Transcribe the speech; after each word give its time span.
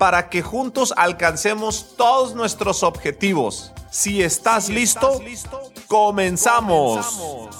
para 0.00 0.30
que 0.30 0.40
juntos 0.40 0.94
alcancemos 0.96 1.94
todos 1.94 2.34
nuestros 2.34 2.82
objetivos. 2.82 3.70
Si 3.90 4.22
estás, 4.22 4.70
listo, 4.70 5.20
comenzamos. 5.88 7.50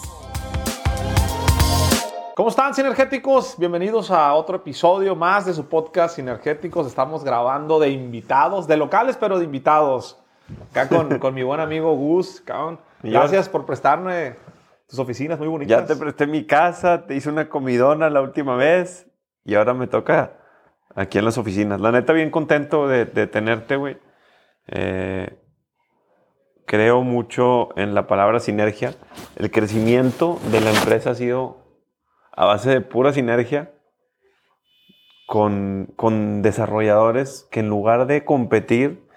¿Cómo 2.34 2.48
están, 2.48 2.74
sinergéticos? 2.74 3.56
Bienvenidos 3.58 4.10
a 4.10 4.32
otro 4.32 4.56
episodio 4.56 5.14
más 5.14 5.44
de 5.44 5.52
su 5.52 5.68
podcast 5.68 6.16
Sinergéticos. 6.16 6.86
Estamos 6.86 7.24
grabando 7.24 7.78
de 7.78 7.90
invitados, 7.90 8.66
de 8.66 8.78
locales, 8.78 9.18
pero 9.20 9.38
de 9.38 9.44
invitados. 9.44 10.18
Acá 10.70 10.88
con, 10.88 11.18
con 11.18 11.34
mi 11.34 11.42
buen 11.42 11.60
amigo 11.60 11.94
Gus. 11.94 12.42
Gracias 13.02 13.50
por 13.50 13.66
prestarme 13.66 14.36
tus 14.88 14.98
oficinas 14.98 15.38
muy 15.38 15.48
bonitas. 15.48 15.82
Ya 15.82 15.86
te 15.86 15.94
presté 15.94 16.26
mi 16.26 16.46
casa, 16.46 17.04
te 17.06 17.14
hice 17.16 17.28
una 17.28 17.50
comidona 17.50 18.08
la 18.08 18.22
última 18.22 18.56
vez 18.56 19.06
y 19.44 19.56
ahora 19.56 19.74
me 19.74 19.86
toca 19.86 20.39
aquí 20.94 21.18
en 21.18 21.24
las 21.24 21.38
oficinas. 21.38 21.80
La 21.80 21.92
neta, 21.92 22.12
bien 22.12 22.30
contento 22.30 22.88
de, 22.88 23.06
tenerte, 23.06 23.76
güey. 23.76 23.98
Eh, 24.68 25.38
creo 26.66 27.02
mucho 27.02 27.76
en 27.76 27.94
la 27.94 28.06
palabra 28.06 28.40
sinergia. 28.40 28.94
El 29.36 29.50
crecimiento 29.50 30.38
de 30.50 30.60
la 30.60 30.70
empresa 30.70 31.10
ha 31.10 31.14
sido 31.14 31.58
a 32.32 32.46
base 32.46 32.70
de 32.70 32.80
pura 32.80 33.12
sinergia 33.12 33.72
con, 35.26 35.92
con 35.96 36.42
desarrolladores 36.42 37.46
que 37.50 37.60
en 37.60 37.68
lugar 37.68 38.06
de 38.06 38.24
competir, 38.24 39.08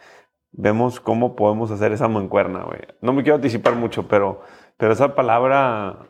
vemos 0.51 0.99
cómo 0.99 1.35
podemos 1.35 1.71
hacer 1.71 1.91
esa 1.91 2.07
mancuerna, 2.07 2.63
güey. 2.63 2.79
No 3.01 3.13
me 3.13 3.23
quiero 3.23 3.35
anticipar 3.35 3.75
mucho, 3.75 4.07
pero 4.07 4.41
pero 4.77 4.93
esa 4.93 5.15
palabra 5.15 6.09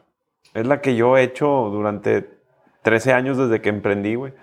es 0.53 0.65
la 0.65 0.81
que 0.81 0.95
yo 0.95 1.17
he 1.17 1.23
hecho 1.23 1.47
durante 1.71 2.29
13 2.81 3.13
años 3.13 3.37
desde 3.37 3.61
que 3.61 3.69
emprendí, 3.69 4.15
güey. 4.15 4.33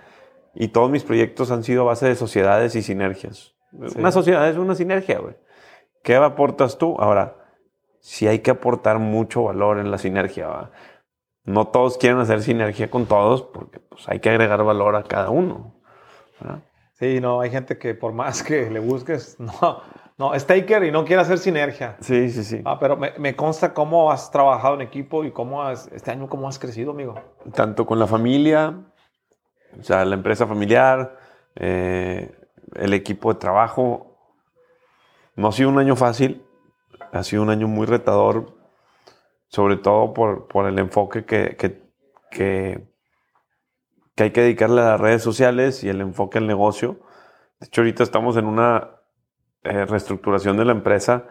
Y 0.53 0.69
todos 0.69 0.91
mis 0.91 1.03
proyectos 1.03 1.51
han 1.51 1.63
sido 1.63 1.83
a 1.83 1.85
base 1.85 2.07
de 2.07 2.15
sociedades 2.15 2.75
y 2.75 2.81
sinergias. 2.81 3.55
Una 3.71 4.11
sociedad 4.11 4.49
es 4.49 4.57
una 4.57 4.75
sinergia, 4.75 5.19
güey. 5.19 5.35
¿Qué 6.03 6.15
aportas 6.15 6.77
tú? 6.77 6.95
Ahora, 6.99 7.35
sí 7.99 8.27
hay 8.27 8.39
que 8.39 8.51
aportar 8.51 8.99
mucho 8.99 9.43
valor 9.43 9.79
en 9.79 9.91
la 9.91 9.97
sinergia, 9.97 10.47
¿va? 10.47 10.71
No 11.43 11.67
todos 11.67 11.97
quieren 11.97 12.19
hacer 12.19 12.41
sinergia 12.41 12.89
con 12.89 13.05
todos 13.07 13.41
porque 13.41 13.79
pues, 13.79 14.07
hay 14.07 14.19
que 14.19 14.29
agregar 14.29 14.63
valor 14.63 14.95
a 14.95 15.03
cada 15.03 15.29
uno. 15.29 15.75
Sí, 16.93 17.19
no, 17.19 17.41
hay 17.41 17.49
gente 17.49 17.77
que 17.77 17.95
por 17.95 18.13
más 18.13 18.43
que 18.43 18.69
le 18.69 18.79
busques, 18.79 19.39
no, 19.39 19.81
no, 20.17 20.35
es 20.35 20.45
taker 20.45 20.83
y 20.83 20.91
no 20.91 21.03
quiere 21.03 21.21
hacer 21.21 21.39
sinergia. 21.39 21.97
Sí, 21.99 22.29
sí, 22.29 22.43
sí. 22.43 22.61
Ah, 22.63 22.77
pero 22.79 22.95
me, 22.95 23.35
consta 23.35 23.73
cómo 23.73 24.11
has 24.11 24.29
trabajado 24.29 24.75
en 24.75 24.81
equipo 24.81 25.23
y 25.23 25.31
cómo 25.31 25.63
has, 25.63 25.87
este 25.87 26.11
año 26.11 26.27
cómo 26.29 26.47
has 26.47 26.59
crecido, 26.59 26.91
amigo. 26.91 27.15
Tanto 27.55 27.87
con 27.87 27.97
la 27.97 28.05
familia, 28.05 28.77
o 29.79 29.83
sea, 29.83 30.05
la 30.05 30.15
empresa 30.15 30.47
familiar, 30.47 31.17
eh, 31.55 32.35
el 32.75 32.93
equipo 32.93 33.33
de 33.33 33.39
trabajo. 33.39 34.17
No 35.35 35.47
ha 35.47 35.51
sido 35.51 35.69
un 35.69 35.79
año 35.79 35.95
fácil, 35.95 36.43
ha 37.11 37.23
sido 37.23 37.41
un 37.41 37.49
año 37.49 37.67
muy 37.67 37.85
retador, 37.85 38.53
sobre 39.47 39.77
todo 39.77 40.13
por, 40.13 40.47
por 40.47 40.67
el 40.67 40.79
enfoque 40.79 41.25
que, 41.25 41.55
que, 41.57 41.81
que, 42.29 42.87
que 44.15 44.23
hay 44.23 44.31
que 44.31 44.41
dedicarle 44.41 44.81
a 44.81 44.91
las 44.91 45.01
redes 45.01 45.23
sociales 45.23 45.83
y 45.83 45.89
el 45.89 46.01
enfoque 46.01 46.37
al 46.37 46.47
negocio. 46.47 46.99
De 47.59 47.67
hecho, 47.67 47.81
ahorita 47.81 48.03
estamos 48.03 48.37
en 48.37 48.45
una 48.45 48.91
eh, 49.63 49.85
reestructuración 49.85 50.57
de 50.57 50.65
la 50.65 50.71
empresa 50.71 51.25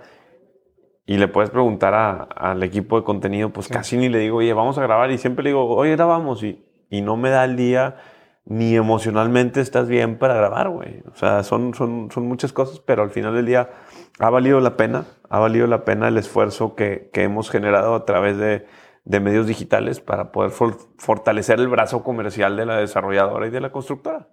y 1.07 1.17
le 1.17 1.29
puedes 1.29 1.51
preguntar 1.51 2.29
al 2.37 2.63
equipo 2.63 2.97
de 2.97 3.05
contenido, 3.05 3.51
pues 3.51 3.69
casi 3.69 3.97
ni 3.97 4.09
le 4.09 4.19
digo, 4.19 4.39
oye, 4.39 4.53
vamos 4.53 4.79
a 4.79 4.83
grabar 4.83 5.11
y 5.11 5.19
siempre 5.19 5.43
le 5.43 5.51
digo, 5.51 5.67
oye, 5.75 5.93
grabamos 5.93 6.43
y, 6.43 6.65
y 6.89 7.01
no 7.01 7.17
me 7.17 7.31
da 7.31 7.45
el 7.45 7.57
día 7.57 7.97
ni 8.45 8.75
emocionalmente 8.75 9.61
estás 9.61 9.89
bien 9.89 10.19
para 10.19 10.35
grabar, 10.35 10.69
güey. 10.71 11.03
O 11.13 11.15
sea, 11.15 11.43
son, 11.43 11.75
son, 11.75 12.11
son 12.11 12.27
muchas 12.27 12.53
cosas, 12.53 12.81
pero 12.81 13.03
al 13.03 13.11
final 13.11 13.35
del 13.35 13.47
día 13.47 13.71
ha 14.19 14.31
valido 14.31 14.61
la 14.61 14.77
pena, 14.77 15.05
ha 15.29 15.39
valido 15.39 15.67
la 15.67 15.85
pena 15.85 16.09
el 16.09 16.19
esfuerzo 16.19 16.75
que, 16.75 17.11
que 17.13 17.23
hemos 17.23 17.51
generado 17.51 17.95
a 17.95 18.05
través 18.05 18.37
de, 18.39 18.67
de 19.05 19.21
medios 19.21 19.47
digitales 19.47 20.01
para 20.01 20.33
poder 20.33 20.51
fortalecer 20.51 21.61
el 21.61 21.69
brazo 21.69 22.03
comercial 22.03 22.57
de 22.57 22.67
la 22.67 22.77
desarrolladora 22.77 23.47
y 23.47 23.51
de 23.51 23.61
la 23.61 23.73
constructora. 23.73 24.29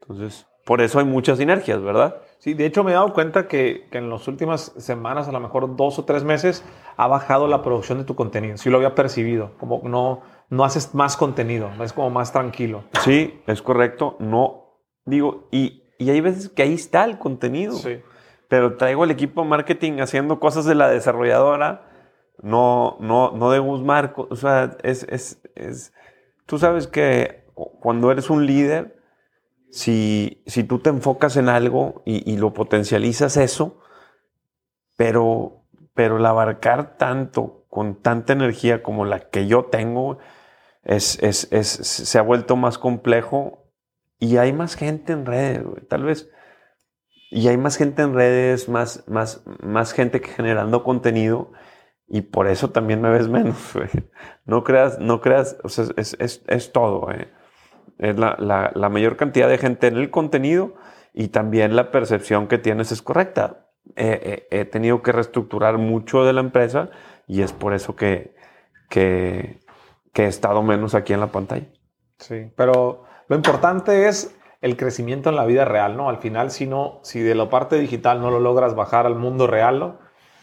Entonces, 0.00 0.46
por 0.64 0.80
eso 0.80 0.98
hay 0.98 1.04
muchas 1.04 1.38
sinergias, 1.38 1.82
¿verdad? 1.82 2.16
Sí, 2.38 2.54
de 2.54 2.66
hecho 2.66 2.84
me 2.84 2.92
he 2.92 2.94
dado 2.94 3.12
cuenta 3.12 3.48
que, 3.48 3.88
en 3.92 4.10
las 4.10 4.26
últimas 4.28 4.72
semanas, 4.76 5.28
a 5.28 5.32
lo 5.32 5.40
mejor 5.40 5.76
dos 5.76 5.98
o 5.98 6.04
tres 6.04 6.24
meses, 6.24 6.64
ha 6.96 7.06
bajado 7.06 7.48
la 7.48 7.62
producción 7.62 7.98
de 7.98 8.04
tu 8.04 8.14
contenido. 8.14 8.56
Sí 8.56 8.70
lo 8.70 8.78
había 8.78 8.94
percibido, 8.94 9.52
como 9.58 9.82
no, 9.84 10.22
no 10.50 10.64
haces 10.64 10.94
más 10.94 11.16
contenido, 11.16 11.70
es 11.82 11.92
como 11.92 12.10
más 12.10 12.32
tranquilo. 12.32 12.84
Sí, 13.02 13.40
es 13.46 13.62
correcto. 13.62 14.16
No, 14.20 14.78
digo, 15.04 15.48
y, 15.50 15.82
y 15.98 16.10
hay 16.10 16.20
veces 16.20 16.48
que 16.48 16.62
ahí 16.62 16.74
está 16.74 17.04
el 17.04 17.18
contenido. 17.18 17.74
Sí. 17.74 18.00
Pero 18.48 18.76
traigo 18.76 19.04
el 19.04 19.10
equipo 19.10 19.42
de 19.42 19.48
marketing 19.48 20.00
haciendo 20.00 20.38
cosas 20.38 20.64
de 20.64 20.74
la 20.74 20.88
desarrolladora, 20.88 21.88
no, 22.42 22.96
no, 23.00 23.32
no 23.32 23.50
de 23.50 23.58
Guzmán. 23.58 24.12
O 24.16 24.36
sea, 24.36 24.76
es, 24.82 25.04
es, 25.04 25.40
es, 25.54 25.92
tú 26.46 26.58
sabes 26.58 26.86
que 26.86 27.44
cuando 27.54 28.10
eres 28.10 28.30
un 28.30 28.46
líder, 28.46 29.00
si, 29.70 30.42
si 30.46 30.64
tú 30.64 30.78
te 30.78 30.90
enfocas 30.90 31.36
en 31.36 31.48
algo 31.48 32.02
y, 32.04 32.36
lo 32.36 32.52
potencializas 32.52 33.36
eso, 33.36 33.80
pero, 34.96 35.64
pero 35.94 36.18
el 36.18 36.26
abarcar 36.26 36.96
tanto, 36.96 37.63
con 37.74 38.00
tanta 38.00 38.32
energía 38.32 38.84
como 38.84 39.04
la 39.04 39.18
que 39.18 39.48
yo 39.48 39.64
tengo, 39.64 40.18
es, 40.84 41.20
es, 41.24 41.48
es, 41.50 41.66
se 41.66 42.18
ha 42.20 42.22
vuelto 42.22 42.54
más 42.54 42.78
complejo 42.78 43.66
y 44.20 44.36
hay 44.36 44.52
más 44.52 44.76
gente 44.76 45.12
en 45.12 45.26
redes, 45.26 45.64
tal 45.88 46.04
vez. 46.04 46.30
Y 47.32 47.48
hay 47.48 47.56
más 47.56 47.76
gente 47.76 48.02
en 48.02 48.14
redes, 48.14 48.68
más, 48.68 49.02
más, 49.08 49.42
más 49.60 49.92
gente 49.92 50.20
que 50.20 50.28
generando 50.28 50.84
contenido 50.84 51.50
y 52.06 52.20
por 52.20 52.46
eso 52.46 52.70
también 52.70 53.02
me 53.02 53.10
ves 53.10 53.28
menos. 53.28 53.56
No 54.44 54.62
creas, 54.62 55.00
no 55.00 55.20
creas, 55.20 55.56
o 55.64 55.68
sea, 55.68 55.86
es, 55.96 56.16
es, 56.20 56.44
es 56.46 56.70
todo. 56.70 57.10
¿eh? 57.10 57.26
es 57.98 58.16
la, 58.16 58.88
mayor 58.88 59.16
cantidad 59.16 59.48
de 59.48 59.58
gente 59.58 59.88
en 59.88 59.96
el 59.96 60.10
contenido 60.10 60.76
y 61.12 61.28
también 61.28 61.74
la 61.74 61.90
percepción 61.90 62.46
que 62.46 62.58
tienes 62.58 62.92
es 62.92 63.02
correcta. 63.02 63.66
he 63.96 64.64
tenido 64.70 65.02
que 65.02 65.10
reestructurar 65.10 65.78
mucho 65.78 66.24
de 66.24 66.34
la 66.34 66.40
empresa 66.40 66.90
y 67.26 67.42
es 67.42 67.52
por 67.52 67.74
eso 67.74 67.96
que, 67.96 68.34
que, 68.88 69.60
he 70.14 70.26
estado 70.26 70.62
menos 70.62 70.94
aquí 70.94 71.12
en 71.12 71.20
la 71.20 71.28
pantalla. 71.28 71.66
Sí, 72.18 72.50
pero 72.56 73.04
lo 73.28 73.36
importante 73.36 74.08
es 74.08 74.36
el 74.60 74.76
crecimiento 74.76 75.28
en 75.30 75.36
la 75.36 75.44
vida 75.44 75.64
real, 75.64 75.96
¿no? 75.96 76.08
Al 76.08 76.18
final, 76.18 76.50
si, 76.50 76.66
no, 76.66 77.00
si 77.02 77.20
de 77.20 77.34
la 77.34 77.50
parte 77.50 77.76
digital 77.78 78.20
no 78.20 78.30
lo 78.30 78.40
logras 78.40 78.74
bajar 78.74 79.06
al 79.06 79.16
mundo 79.16 79.46
real, 79.46 79.78
¿no? 79.78 79.98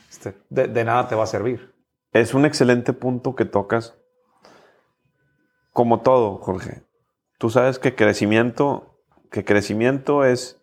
Este, 0.09 0.35
de, 0.49 0.67
de 0.67 0.83
nada 0.83 1.07
te 1.07 1.15
va 1.15 1.23
a 1.23 1.27
servir. 1.27 1.73
Es 2.11 2.33
un 2.33 2.45
excelente 2.45 2.93
punto 2.93 3.35
que 3.35 3.45
tocas. 3.45 3.95
Como 5.71 6.01
todo, 6.01 6.37
Jorge 6.37 6.83
tú 7.41 7.49
sabes 7.49 7.79
que 7.79 7.95
crecimiento, 7.95 8.99
que 9.31 9.43
crecimiento 9.43 10.25
es, 10.25 10.61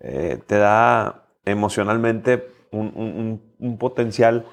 eh, 0.00 0.38
te 0.46 0.58
da 0.58 1.24
emocionalmente 1.46 2.46
un, 2.70 3.40
potencial 3.80 4.44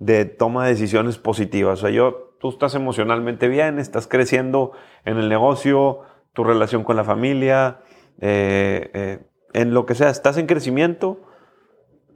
de 0.00 0.24
toma 0.24 0.64
de 0.64 0.70
decisiones 0.70 1.18
positivas. 1.18 1.78
O 1.78 1.82
sea, 1.82 1.90
yo, 1.90 2.34
tú 2.40 2.48
estás 2.48 2.74
emocionalmente 2.74 3.46
bien, 3.46 3.78
estás 3.78 4.08
creciendo 4.08 4.72
en 5.04 5.18
el 5.18 5.28
negocio, 5.28 6.00
tu 6.32 6.42
relación 6.42 6.82
con 6.82 6.96
la 6.96 7.04
familia, 7.04 7.82
eh, 8.20 8.90
eh, 8.94 9.26
en 9.52 9.74
lo 9.74 9.86
que 9.86 9.94
sea, 9.94 10.10
estás 10.10 10.38
en 10.38 10.46
crecimiento, 10.46 11.20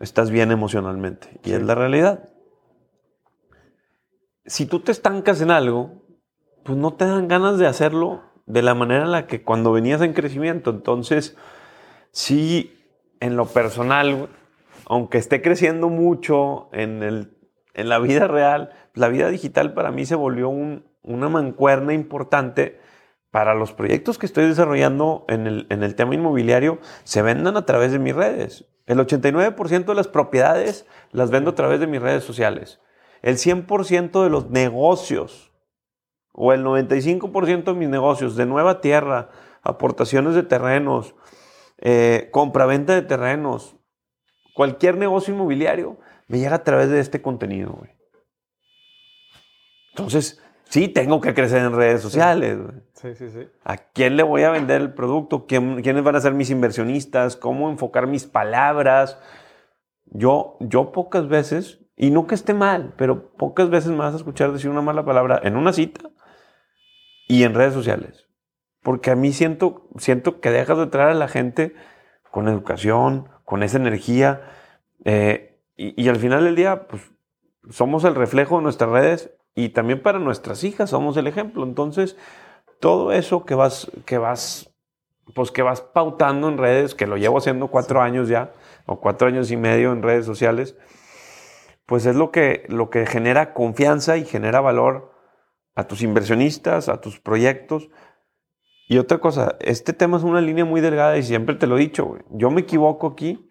estás 0.00 0.30
bien 0.30 0.50
emocionalmente. 0.50 1.40
Y 1.44 1.52
es 1.52 1.62
la 1.62 1.74
realidad. 1.74 2.30
Si 4.46 4.66
tú 4.66 4.80
te 4.80 4.90
estancas 4.90 5.40
en 5.40 5.50
algo, 5.50 6.02
pues 6.64 6.78
no 6.78 6.94
te 6.94 7.04
dan 7.04 7.28
ganas 7.28 7.58
de 7.58 7.66
hacerlo 7.66 8.22
de 8.46 8.62
la 8.62 8.74
manera 8.74 9.04
en 9.04 9.12
la 9.12 9.26
que 9.26 9.42
cuando 9.42 9.72
venías 9.72 10.00
en 10.00 10.14
crecimiento. 10.14 10.70
Entonces, 10.70 11.36
sí, 12.12 12.78
en 13.20 13.36
lo 13.36 13.46
personal, 13.46 14.28
aunque 14.86 15.18
esté 15.18 15.42
creciendo 15.42 15.88
mucho 15.88 16.68
en, 16.72 17.02
el, 17.02 17.34
en 17.74 17.88
la 17.88 17.98
vida 17.98 18.26
real, 18.28 18.70
la 18.94 19.08
vida 19.08 19.28
digital 19.28 19.74
para 19.74 19.90
mí 19.90 20.06
se 20.06 20.14
volvió 20.14 20.48
una 20.48 21.28
mancuerna 21.28 21.92
importante 21.92 22.80
para 23.34 23.54
los 23.54 23.72
proyectos 23.72 24.16
que 24.16 24.26
estoy 24.26 24.46
desarrollando 24.46 25.24
en 25.26 25.46
el, 25.48 25.94
tema 25.96 26.14
inmobiliario 26.14 26.78
se 27.02 27.20
vendan 27.20 27.56
a 27.56 27.66
través 27.66 27.90
de 27.90 27.98
mis 27.98 28.14
redes. 28.14 28.64
El 28.86 28.98
89% 28.98 29.86
de 29.86 29.94
las 29.94 30.06
propiedades 30.06 30.86
las 31.10 31.32
vendo 31.32 31.50
a 31.50 31.54
través 31.56 31.80
de 31.80 31.88
mis 31.88 32.00
redes 32.00 32.22
sociales. 32.22 32.80
El 33.22 33.36
100% 33.36 34.22
de 34.22 34.30
los 34.30 34.50
negocios 34.50 35.52
o 36.32 36.52
el 36.52 36.64
95% 36.64 37.64
de 37.64 37.74
mis 37.74 37.88
negocios 37.88 38.36
de 38.36 38.46
nueva 38.46 38.80
tierra, 38.80 39.30
aportaciones 39.62 40.36
de 40.36 40.44
terrenos, 40.44 41.16
eh, 41.78 42.28
compra-venta 42.30 42.94
de 42.94 43.02
terrenos, 43.02 43.74
cualquier 44.54 44.96
negocio 44.96 45.34
inmobiliario 45.34 45.98
me 46.28 46.38
llega 46.38 46.56
a 46.56 46.64
través 46.64 46.88
de 46.90 47.00
este 47.00 47.22
contenido. 47.22 47.78
Entonces, 49.90 50.42
sí, 50.64 50.88
tengo 50.88 51.20
que 51.20 51.34
crecer 51.34 51.62
en 51.62 51.74
redes 51.74 52.00
sociales. 52.00 52.58
Sí, 52.94 53.14
sí, 53.14 53.30
sí. 53.30 53.48
¿A 53.64 53.76
quién 53.76 54.16
le 54.16 54.22
voy 54.22 54.42
a 54.42 54.50
vender 54.50 54.80
el 54.80 54.94
producto? 54.94 55.46
¿Quiénes 55.46 56.02
van 56.02 56.16
a 56.16 56.20
ser 56.20 56.34
mis 56.34 56.50
inversionistas? 56.50 57.36
¿Cómo 57.36 57.70
enfocar 57.70 58.06
mis 58.06 58.24
palabras? 58.24 59.18
Yo, 60.06 60.56
yo 60.60 60.92
pocas 60.92 61.28
veces, 61.28 61.80
y 61.96 62.10
no 62.10 62.26
que 62.26 62.34
esté 62.34 62.54
mal, 62.54 62.94
pero 62.96 63.32
pocas 63.36 63.70
veces 63.70 63.90
me 63.90 63.98
vas 63.98 64.14
a 64.14 64.18
escuchar 64.18 64.52
decir 64.52 64.70
una 64.70 64.82
mala 64.82 65.04
palabra 65.04 65.40
en 65.44 65.56
una 65.56 65.72
cita 65.72 66.10
y 67.28 67.44
en 67.44 67.54
redes 67.54 67.74
sociales. 67.74 68.28
Porque 68.82 69.10
a 69.10 69.16
mí 69.16 69.32
siento, 69.32 69.88
siento 69.96 70.40
que 70.40 70.50
dejas 70.50 70.78
de 70.78 70.86
traer 70.86 71.10
a 71.10 71.14
la 71.14 71.28
gente 71.28 71.74
con 72.30 72.48
educación, 72.48 73.28
con 73.44 73.62
esa 73.62 73.78
energía. 73.78 74.42
Eh, 75.04 75.53
y, 75.76 76.02
y, 76.02 76.08
al 76.08 76.16
final 76.16 76.44
del 76.44 76.56
día, 76.56 76.86
pues 76.86 77.02
somos 77.70 78.04
el 78.04 78.14
reflejo 78.14 78.56
de 78.56 78.62
nuestras 78.62 78.90
redes 78.90 79.34
y 79.54 79.70
también 79.70 80.02
para 80.02 80.18
nuestras 80.18 80.64
hijas 80.64 80.90
somos 80.90 81.16
el 81.16 81.26
ejemplo. 81.26 81.64
Entonces, 81.64 82.16
todo 82.80 83.12
eso 83.12 83.44
que 83.44 83.54
vas, 83.54 83.90
que 84.04 84.18
vas, 84.18 84.74
pues 85.34 85.50
que 85.50 85.62
vas 85.62 85.80
pautando 85.80 86.48
en 86.48 86.58
redes, 86.58 86.94
que 86.94 87.06
lo 87.06 87.16
llevo 87.16 87.38
haciendo 87.38 87.68
cuatro 87.68 88.02
años 88.02 88.28
ya, 88.28 88.52
o 88.86 89.00
cuatro 89.00 89.28
años 89.28 89.50
y 89.50 89.56
medio 89.56 89.92
en 89.92 90.02
redes 90.02 90.26
sociales, 90.26 90.76
pues 91.86 92.06
es 92.06 92.16
lo 92.16 92.30
que, 92.30 92.64
lo 92.68 92.90
que 92.90 93.06
genera 93.06 93.54
confianza 93.54 94.16
y 94.16 94.24
genera 94.24 94.60
valor 94.60 95.12
a 95.74 95.86
tus 95.86 96.02
inversionistas, 96.02 96.88
a 96.88 97.00
tus 97.00 97.20
proyectos. 97.20 97.88
Y 98.88 98.98
otra 98.98 99.18
cosa, 99.18 99.56
este 99.60 99.92
tema 99.92 100.18
es 100.18 100.22
una 100.22 100.40
línea 100.40 100.64
muy 100.64 100.80
delgada 100.80 101.16
y 101.16 101.22
siempre 101.22 101.54
te 101.54 101.66
lo 101.66 101.76
he 101.76 101.80
dicho, 101.80 102.18
yo 102.30 102.50
me 102.50 102.62
equivoco 102.62 103.06
aquí 103.06 103.48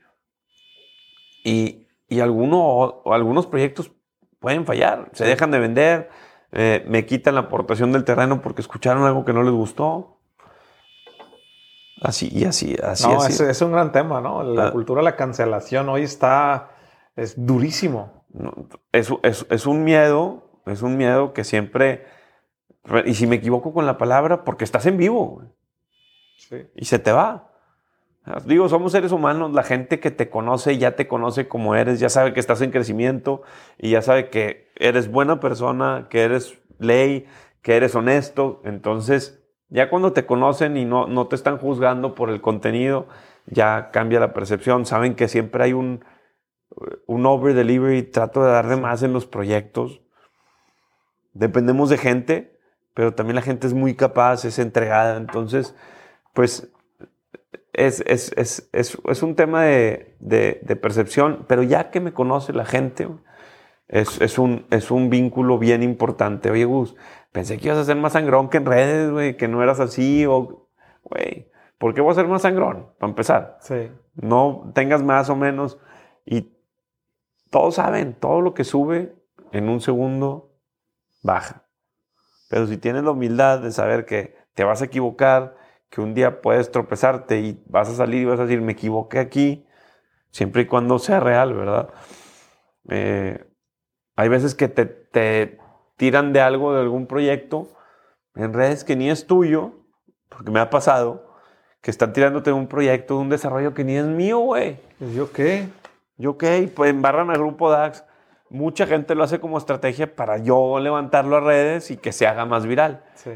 y, 1.44 1.83
y 2.08 2.20
alguno, 2.20 3.02
algunos 3.06 3.48
proyectos 3.48 3.92
pueden 4.40 4.66
fallar, 4.66 5.10
se 5.14 5.26
dejan 5.26 5.52
de 5.52 5.60
vender, 5.60 6.10
eh, 6.52 6.84
me 6.88 7.06
quitan 7.06 7.36
la 7.36 7.42
aportación 7.42 7.92
del 7.92 8.04
terreno 8.04 8.42
porque 8.42 8.62
escucharon 8.62 9.04
algo 9.04 9.26
que 9.26 9.34
no 9.34 9.44
les 9.44 9.54
gustó. 9.54 10.20
Así 12.02 12.30
y 12.32 12.44
así, 12.44 12.76
así. 12.84 13.08
No, 13.08 13.26
Es, 13.26 13.62
un 13.62 13.72
gran 13.72 13.92
tema, 13.92 14.20
¿no? 14.20 14.44
La, 14.44 14.72
cultura 14.72 15.00
de 15.00 15.06
la 15.06 15.16
cancelación 15.16 15.88
hoy 15.88 16.04
está, 16.04 16.72
es 17.16 17.34
durísimo. 17.46 18.26
es, 18.92 19.10
es, 19.24 19.46
es 19.50 19.66
un 19.66 19.86
miedo, 19.86 20.44
es 20.66 20.82
un 20.82 20.98
miedo 20.98 21.32
que 21.32 21.46
siempre 21.46 22.06
y 23.06 23.14
si 23.14 23.28
me 23.28 23.38
equivoco 23.38 23.74
con 23.74 23.86
la 23.86 23.98
palabra, 23.98 24.44
porque 24.44 24.64
estás 24.64 24.86
en 24.86 24.98
vivo. 24.98 25.44
Sí. 26.38 26.68
Y 26.76 26.86
se 26.86 27.00
te 27.00 27.12
va. 27.12 27.53
Digo, 28.46 28.70
somos 28.70 28.94
seres 28.94 29.12
humanos, 29.12 29.52
la 29.52 29.64
gente 29.64 30.00
que 30.00 30.10
te 30.10 30.30
conoce 30.30 30.78
ya 30.78 30.96
te 30.96 31.10
conoce 31.10 31.50
como 31.50 31.76
eres, 31.76 32.00
ya 32.00 32.08
sabe 32.08 32.34
que 32.34 32.40
estás 32.40 32.62
en 32.62 32.72
crecimiento 32.72 33.42
y 33.78 33.92
ya 33.92 34.02
sabe 34.02 34.30
que 34.30 34.72
eres 34.78 35.12
buena 35.12 35.42
persona, 35.42 36.08
que 36.10 36.24
eres 36.24 36.58
ley, 36.80 37.28
que 37.62 37.76
eres 37.76 37.96
honesto. 37.96 38.62
Entonces, 38.64 39.44
ya 39.68 39.90
cuando 39.90 40.14
te 40.14 40.26
conocen 40.26 40.78
y 40.78 40.86
no, 40.86 41.08
no 41.08 41.28
te 41.28 41.36
están 41.36 41.58
juzgando 41.58 42.16
por 42.16 42.30
el 42.30 42.40
contenido, 42.40 43.08
ya 43.46 43.92
cambia 43.92 44.22
la 44.22 44.34
percepción. 44.34 44.86
Saben 44.86 45.16
que 45.16 45.28
siempre 45.28 45.66
hay 45.66 45.74
un, 45.74 46.06
un 47.08 47.26
over 47.26 47.54
delivery, 47.54 48.04
trato 48.04 48.42
de 48.42 48.52
darle 48.52 48.78
más 48.78 49.04
en 49.04 49.12
los 49.12 49.26
proyectos. 49.26 50.02
Dependemos 51.34 51.90
de 51.90 51.98
gente, 51.98 52.60
pero 52.94 53.14
también 53.14 53.36
la 53.36 53.42
gente 53.42 53.68
es 53.68 53.74
muy 53.74 53.96
capaz, 53.96 54.46
es 54.46 54.60
entregada. 54.60 55.18
Entonces, 55.18 55.76
pues 56.34 56.72
es, 57.74 58.02
es, 58.02 58.32
es, 58.38 58.70
es 58.72 59.24
un 59.24 59.36
tema 59.36 59.64
de, 59.64 60.16
de, 60.20 60.76
percepción, 60.76 61.46
pero 61.48 61.64
ya 61.64 61.90
que 61.90 62.00
me 62.00 62.14
conoce 62.14 62.54
la 62.54 62.66
gente, 62.66 63.08
es, 63.88 64.38
un, 64.38 64.66
es 64.70 64.92
un 64.92 65.10
vínculo 65.10 65.58
bien 65.60 65.84
importante. 65.84 66.50
Oye, 66.50 66.66
Gus, 66.66 66.96
pensé 67.32 67.58
que 67.58 67.68
ibas 67.68 67.80
a 67.80 67.84
ser 67.84 67.98
más 67.98 68.14
sangrón 68.14 68.50
que 68.50 68.58
en 68.58 68.66
redes, 68.66 69.12
güey, 69.12 69.38
que 69.38 69.48
no 69.48 69.62
eras 69.62 69.80
así, 69.80 70.26
o, 70.26 70.68
güey, 71.04 71.52
¿por 71.78 71.94
qué 71.94 72.02
voy 72.02 72.12
a 72.12 72.16
ser 72.16 72.28
más 72.28 72.44
sangrón? 72.44 72.92
Para 73.00 73.10
empezar. 73.10 73.58
Sí. 73.62 73.92
No 74.16 74.72
tengas 74.74 75.04
más 75.04 75.30
o 75.30 75.36
menos. 75.36 75.80
Y 76.26 76.56
todos 77.50 77.76
saben, 77.76 78.14
todo 78.14 78.42
lo 78.42 78.54
que 78.54 78.64
sube 78.64 79.16
en 79.52 79.70
un 79.70 79.82
segundo 79.82 80.54
baja. 81.24 81.66
Pero 82.50 82.68
si 82.68 82.78
tienes 82.78 83.04
la 83.04 83.12
humildad 83.12 83.60
de 83.60 83.72
saber 83.72 84.06
que 84.06 84.36
te 84.54 84.64
vas 84.64 84.82
a 84.82 84.86
equivocar, 84.86 85.56
que 85.94 86.02
un 86.02 86.16
día 86.16 86.42
puedes 86.42 86.72
tropezarte 86.72 87.40
y 87.40 87.64
vas 87.68 87.88
a 87.88 87.94
salir 87.94 88.24
y 88.24 88.26
vas 88.26 88.40
a 88.40 88.46
decir, 88.46 88.62
me 88.62 88.72
equivoqué 88.72 89.20
aquí, 89.20 89.64
siempre 90.32 90.64
y 90.64 90.66
cuando 90.66 90.98
sea 90.98 91.20
real, 91.20 91.54
¿verdad? 91.54 91.90
Eh, 92.90 93.46
hay 94.16 94.28
veces 94.28 94.56
que 94.56 94.70
te, 94.70 94.88
te, 94.88 95.60
tiran 95.96 96.34
de 96.34 96.42
algo, 96.42 96.74
de 96.74 96.82
algún 96.82 97.06
proyecto, 97.06 97.68
en 98.34 98.54
redes 98.54 98.84
que 98.84 98.96
ni 98.96 99.12
es 99.12 99.28
tuyo, 99.28 99.74
porque 100.30 100.50
me 100.50 100.60
ha 100.60 100.72
pasado, 100.72 101.38
que 101.80 101.92
están 101.92 102.12
tirándote 102.12 102.50
de 102.50 102.56
un 102.56 102.66
proyecto, 102.66 103.14
de 103.14 103.22
un 103.22 103.30
desarrollo 103.30 103.76
que 103.76 103.84
ni 103.84 103.96
es 103.96 104.06
mío, 104.06 104.40
güey. 104.40 104.80
¿Yo 105.14 105.32
qué? 105.32 105.68
¿Yo 106.18 106.40
qué? 106.40 106.72
Pues 106.76 106.90
embarran 106.90 107.30
al 107.30 107.38
grupo 107.38 107.70
DAX 107.70 108.04
mucha 108.50 108.88
gente 108.88 109.14
lo 109.14 109.24
hace 109.24 109.40
como 109.40 109.60
estrategia 109.60 110.16
para 110.16 110.40
yo 110.40 110.80
levantarlo 110.80 111.36
a 111.36 111.40
redes 111.40 111.92
y 111.92 111.98
que 111.98 112.12
se 112.12 112.26
haga 112.26 112.46
más 112.46 112.66
viral. 112.66 113.04
Sí. 113.16 113.32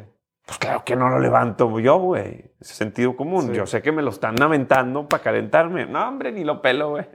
Pues 0.47 0.59
claro 0.59 0.85
que 0.85 0.95
no 0.95 1.09
lo 1.09 1.19
levanto 1.19 1.77
yo, 1.79 1.97
güey. 1.97 2.51
Es 2.61 2.69
sentido 2.69 3.17
común. 3.17 3.53
Yo 3.53 3.65
sé 3.65 3.81
que 3.81 3.91
me 3.91 4.01
lo 4.01 4.11
están 4.11 4.41
aventando 4.41 5.07
para 5.07 5.21
calentarme. 5.21 5.85
No, 5.85 6.07
hombre, 6.07 6.31
ni 6.31 6.45
lo 6.45 6.61
pelo, 6.61 6.91
güey. 6.91 7.05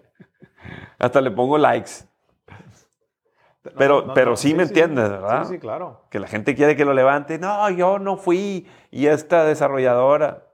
Hasta 0.99 1.23
le 1.23 1.31
pongo 1.31 1.57
likes. 1.57 1.91
Pero, 3.79 4.13
pero 4.13 4.37
sí, 4.37 4.53
me 4.53 4.65
entiendes, 4.65 5.09
¿verdad? 5.09 5.45
Sí, 5.45 5.55
sí, 5.55 5.59
claro. 5.59 6.05
Que 6.11 6.21
la 6.21 6.29
gente 6.29 6.55
quiere 6.55 6.77
que 6.77 6.85
lo 6.85 6.93
levante. 6.93 7.39
No, 7.39 7.71
yo 7.71 7.99
no 7.99 8.19
fui. 8.19 8.69
Y 8.91 9.07
esta 9.07 9.45
desarrolladora. 9.45 10.49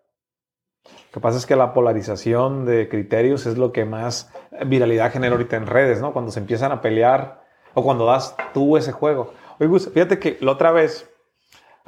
Lo 0.85 1.13
que 1.13 1.21
pasa 1.21 1.37
es 1.37 1.47
que 1.47 1.57
la 1.57 1.73
polarización 1.73 2.65
de 2.65 2.89
criterios 2.89 3.45
es 3.47 3.59
lo 3.59 3.73
que 3.73 3.85
más 3.87 4.33
viralidad 4.67 5.11
genera 5.11 5.35
ahorita 5.35 5.57
en 5.57 5.67
redes, 5.67 6.01
¿no? 6.01 6.13
Cuando 6.13 6.31
se 6.31 6.39
empiezan 6.39 6.71
a 6.71 6.81
pelear 6.81 7.43
o 7.75 7.83
cuando 7.83 8.07
das 8.07 8.37
tú 8.55 8.77
ese 8.77 8.93
juego. 8.93 9.33
Oye, 9.59 9.69
Gus, 9.69 9.91
fíjate 9.93 10.21
que 10.21 10.39
la 10.41 10.53
otra 10.53 10.71
vez, 10.71 11.11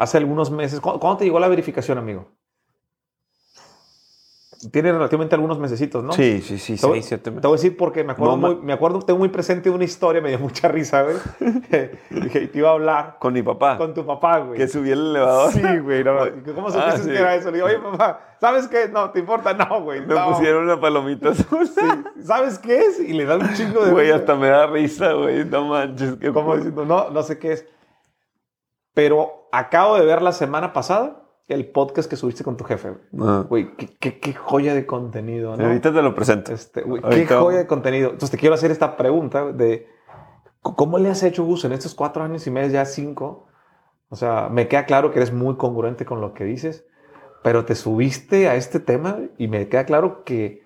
hace 0.00 0.16
algunos 0.16 0.50
meses, 0.50 0.80
¿cuándo, 0.80 1.16
te 1.18 1.24
llegó 1.24 1.38
la 1.38 1.48
verificación, 1.48 1.98
amigo? 1.98 2.26
tiene 4.72 4.92
relativamente 4.92 5.34
algunos 5.34 5.58
mesecitos, 5.58 6.04
¿no? 6.04 6.12
Sí, 6.12 6.42
sí, 6.42 6.58
sí, 6.58 6.76
seis, 6.76 7.06
siete 7.06 7.30
meses. 7.30 7.40
Te 7.40 7.48
voy 7.48 7.54
a 7.54 7.58
decir 7.58 7.76
porque 7.78 8.04
me 8.04 8.12
acuerdo, 8.12 8.36
muy, 8.36 8.56
me 8.56 8.74
acuerdo, 8.74 9.00
tengo 9.00 9.18
muy 9.18 9.30
presente 9.30 9.70
una 9.70 9.84
historia, 9.84 10.20
me 10.20 10.28
dio 10.28 10.38
mucha 10.38 10.68
risa, 10.68 11.02
güey. 11.02 11.16
Dije, 12.10 12.48
te 12.48 12.58
iba 12.58 12.68
a 12.68 12.72
hablar. 12.72 13.16
Con 13.18 13.32
mi 13.32 13.42
papá. 13.42 13.78
Con 13.78 13.94
tu 13.94 14.04
papá, 14.04 14.40
güey. 14.40 14.58
Que 14.58 14.68
subí 14.68 14.90
el 14.90 15.00
elevador. 15.00 15.50
Sí, 15.52 15.62
güey. 15.78 16.04
No, 16.04 16.12
¿Cómo 16.54 16.70
supiste 16.70 16.78
ah, 16.78 17.00
que 17.06 17.18
era 17.18 17.34
eso? 17.36 17.50
Le 17.50 17.56
digo, 17.56 17.68
oye, 17.68 17.78
papá, 17.78 18.36
¿sabes 18.38 18.68
qué? 18.68 18.88
No, 18.88 19.10
¿te 19.10 19.20
importa? 19.20 19.54
No, 19.54 19.80
güey. 19.80 20.04
Me 20.04 20.14
pusieron 20.14 20.64
una 20.64 20.78
palomita 20.78 21.30
azul. 21.30 21.66
Sí. 21.66 22.22
¿Sabes 22.22 22.58
qué 22.58 22.80
es? 22.80 23.00
Y 23.00 23.14
le 23.14 23.24
dan 23.24 23.40
un 23.40 23.54
chingo 23.54 23.82
de... 23.82 23.92
Güey, 23.92 24.10
hasta 24.10 24.34
me 24.34 24.48
da 24.48 24.66
risa, 24.66 25.14
güey. 25.14 25.46
No 25.46 25.64
manches. 25.68 26.18
¿Cómo 26.34 26.54
diciendo? 26.56 26.84
No, 26.84 27.08
no 27.08 27.22
sé 27.22 27.38
qué 27.38 27.52
es. 27.52 27.66
Pero 28.92 29.39
acabo 29.52 29.96
de 29.96 30.04
ver 30.04 30.22
la 30.22 30.32
semana 30.32 30.72
pasada 30.72 31.20
el 31.48 31.66
podcast 31.66 32.08
que 32.08 32.16
subiste 32.16 32.44
con 32.44 32.56
tu 32.56 32.64
jefe. 32.64 32.94
Güey, 33.10 33.74
qué, 33.74 34.34
joya 34.34 34.72
de 34.72 34.86
contenido, 34.86 35.56
¿no? 35.56 35.66
Ahorita 35.66 35.92
te 35.92 36.00
lo 36.00 36.14
presento. 36.14 36.52
Este, 36.52 36.84
qué 37.10 37.26
joya 37.26 37.58
de 37.58 37.66
contenido. 37.66 38.10
Entonces 38.10 38.30
te 38.30 38.38
quiero 38.38 38.54
hacer 38.54 38.70
esta 38.70 38.96
pregunta 38.96 39.50
de 39.52 39.88
¿cómo 40.62 40.98
le 40.98 41.10
has 41.10 41.22
hecho, 41.22 41.44
Gus, 41.44 41.64
en 41.64 41.72
estos 41.72 41.94
cuatro 41.94 42.22
años 42.22 42.46
y 42.46 42.50
medio, 42.50 42.68
ya 42.70 42.84
cinco? 42.84 43.48
O 44.10 44.16
sea, 44.16 44.48
me 44.48 44.68
queda 44.68 44.86
claro 44.86 45.10
que 45.10 45.18
eres 45.18 45.32
muy 45.32 45.56
congruente 45.56 46.04
con 46.04 46.20
lo 46.20 46.34
que 46.34 46.44
dices, 46.44 46.86
pero 47.42 47.64
te 47.64 47.74
subiste 47.74 48.48
a 48.48 48.54
este 48.54 48.80
tema 48.80 49.18
y 49.38 49.48
me 49.48 49.68
queda 49.68 49.84
claro 49.84 50.24
que, 50.24 50.62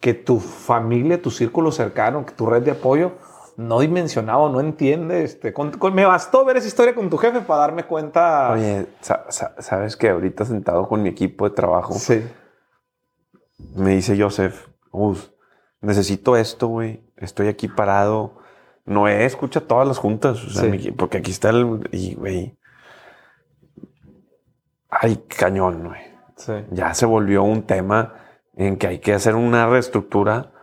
que 0.00 0.14
tu 0.14 0.40
familia, 0.40 1.22
tu 1.22 1.30
círculo 1.30 1.72
cercano, 1.72 2.24
tu 2.36 2.46
red 2.46 2.62
de 2.62 2.72
apoyo 2.72 3.12
no 3.56 3.80
dimensionado, 3.80 4.48
no 4.48 4.60
entiende. 4.60 5.24
Este, 5.24 5.54
me 5.92 6.04
bastó 6.04 6.44
ver 6.44 6.56
esa 6.56 6.66
historia 6.66 6.94
con 6.94 7.10
tu 7.10 7.16
jefe 7.16 7.40
para 7.40 7.60
darme 7.60 7.84
cuenta. 7.84 8.52
Oye, 8.52 8.86
sabes 9.00 9.96
que 9.96 10.10
ahorita 10.10 10.44
sentado 10.44 10.88
con 10.88 11.02
mi 11.02 11.08
equipo 11.08 11.48
de 11.48 11.54
trabajo, 11.54 11.94
sí. 11.94 12.24
me 13.74 13.90
dice 13.90 14.20
Joseph, 14.20 14.68
necesito 15.80 16.36
esto, 16.36 16.68
güey. 16.68 17.04
Estoy 17.16 17.48
aquí 17.48 17.68
parado. 17.68 18.38
Noé 18.84 19.24
escucha 19.24 19.60
todas 19.60 19.88
las 19.88 19.98
juntas, 19.98 20.38
porque 20.96 21.18
aquí 21.18 21.30
está 21.30 21.50
el. 21.50 21.88
Y, 21.92 22.14
güey. 22.14 22.58
ay, 24.90 25.24
cañón, 25.28 25.88
güey. 25.88 26.14
Ya 26.70 26.92
se 26.94 27.06
volvió 27.06 27.42
un 27.44 27.62
tema 27.62 28.14
en 28.56 28.76
que 28.76 28.86
hay 28.86 28.98
que 28.98 29.14
hacer 29.14 29.34
una 29.34 29.66
reestructura 29.66 30.53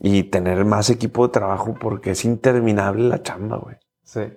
y 0.00 0.24
tener 0.24 0.64
más 0.64 0.90
equipo 0.90 1.26
de 1.26 1.32
trabajo 1.32 1.74
porque 1.80 2.12
es 2.12 2.24
interminable 2.24 3.08
la 3.08 3.22
chamba, 3.22 3.56
güey. 3.58 3.76
Sí. 4.02 4.32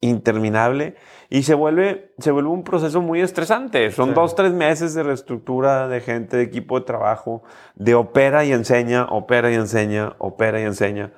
Interminable. 0.00 0.96
Y 1.28 1.44
se 1.44 1.54
vuelve, 1.54 2.14
se 2.18 2.30
vuelve 2.30 2.50
un 2.50 2.64
proceso 2.64 3.00
muy 3.00 3.20
estresante. 3.20 3.90
Son 3.90 4.14
dos, 4.14 4.34
tres 4.34 4.52
meses 4.52 4.94
de 4.94 5.02
reestructura 5.02 5.88
de 5.88 6.00
gente, 6.00 6.36
de 6.36 6.42
equipo 6.42 6.78
de 6.78 6.86
trabajo, 6.86 7.42
de 7.74 7.94
opera 7.94 8.44
y 8.44 8.52
enseña, 8.52 9.06
opera 9.10 9.50
y 9.50 9.54
enseña, 9.54 10.16
opera 10.18 10.60
y 10.60 10.64
enseña. 10.64 11.12